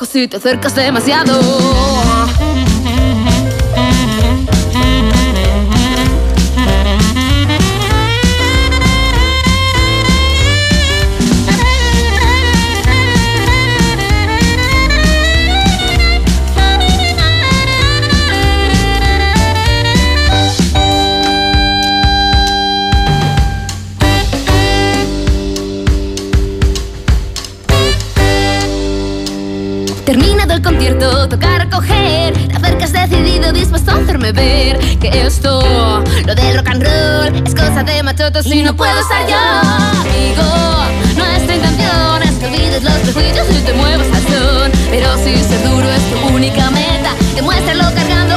Tu 0.00 0.04
ojo 0.04 0.06
si 0.06 0.28
te 0.28 0.36
acercas 0.38 0.74
demasiado. 0.74 1.38
El 30.60 30.66
concierto, 30.66 31.26
toca 31.26 31.58
recoger. 31.58 32.34
Te 32.34 32.54
acercas 32.54 32.92
decidido, 32.92 33.50
dispuesto 33.50 33.92
a 33.92 33.94
hacerme 33.94 34.30
ver 34.30 34.78
que 34.98 35.08
esto, 35.08 36.04
lo 36.26 36.34
del 36.34 36.58
rock 36.58 36.68
and 36.68 36.82
roll, 36.82 37.46
es 37.46 37.54
cosa 37.54 37.82
de 37.82 38.02
machotos 38.02 38.44
y 38.44 38.62
no 38.62 38.76
puedo 38.76 39.00
estar 39.00 39.26
yo. 39.26 39.38
Amigo, 39.38 41.16
nuestra 41.16 41.56
intención 41.56 42.22
es 42.24 42.32
que 42.32 42.46
olvides 42.46 42.82
los 42.82 42.92
prejuicios 42.92 43.46
y 43.50 43.64
te 43.64 43.72
muevas 43.72 44.06
al 44.08 44.22
son. 44.22 44.72
Pero 44.90 45.16
si 45.24 45.42
ser 45.42 45.66
duro 45.66 45.88
es 45.90 46.10
tu 46.10 46.34
única 46.34 46.70
meta, 46.70 47.14
demuéstralo 47.34 47.84
cargando 47.94 48.29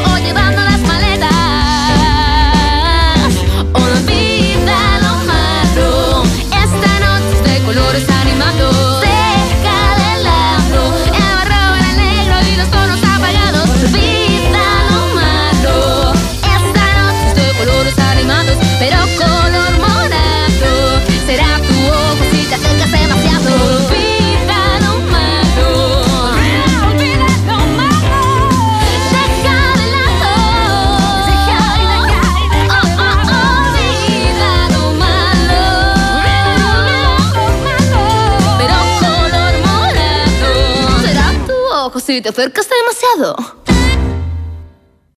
si 42.13 42.21
te 42.21 42.29
acercas 42.29 42.67
demasiado. 42.69 43.62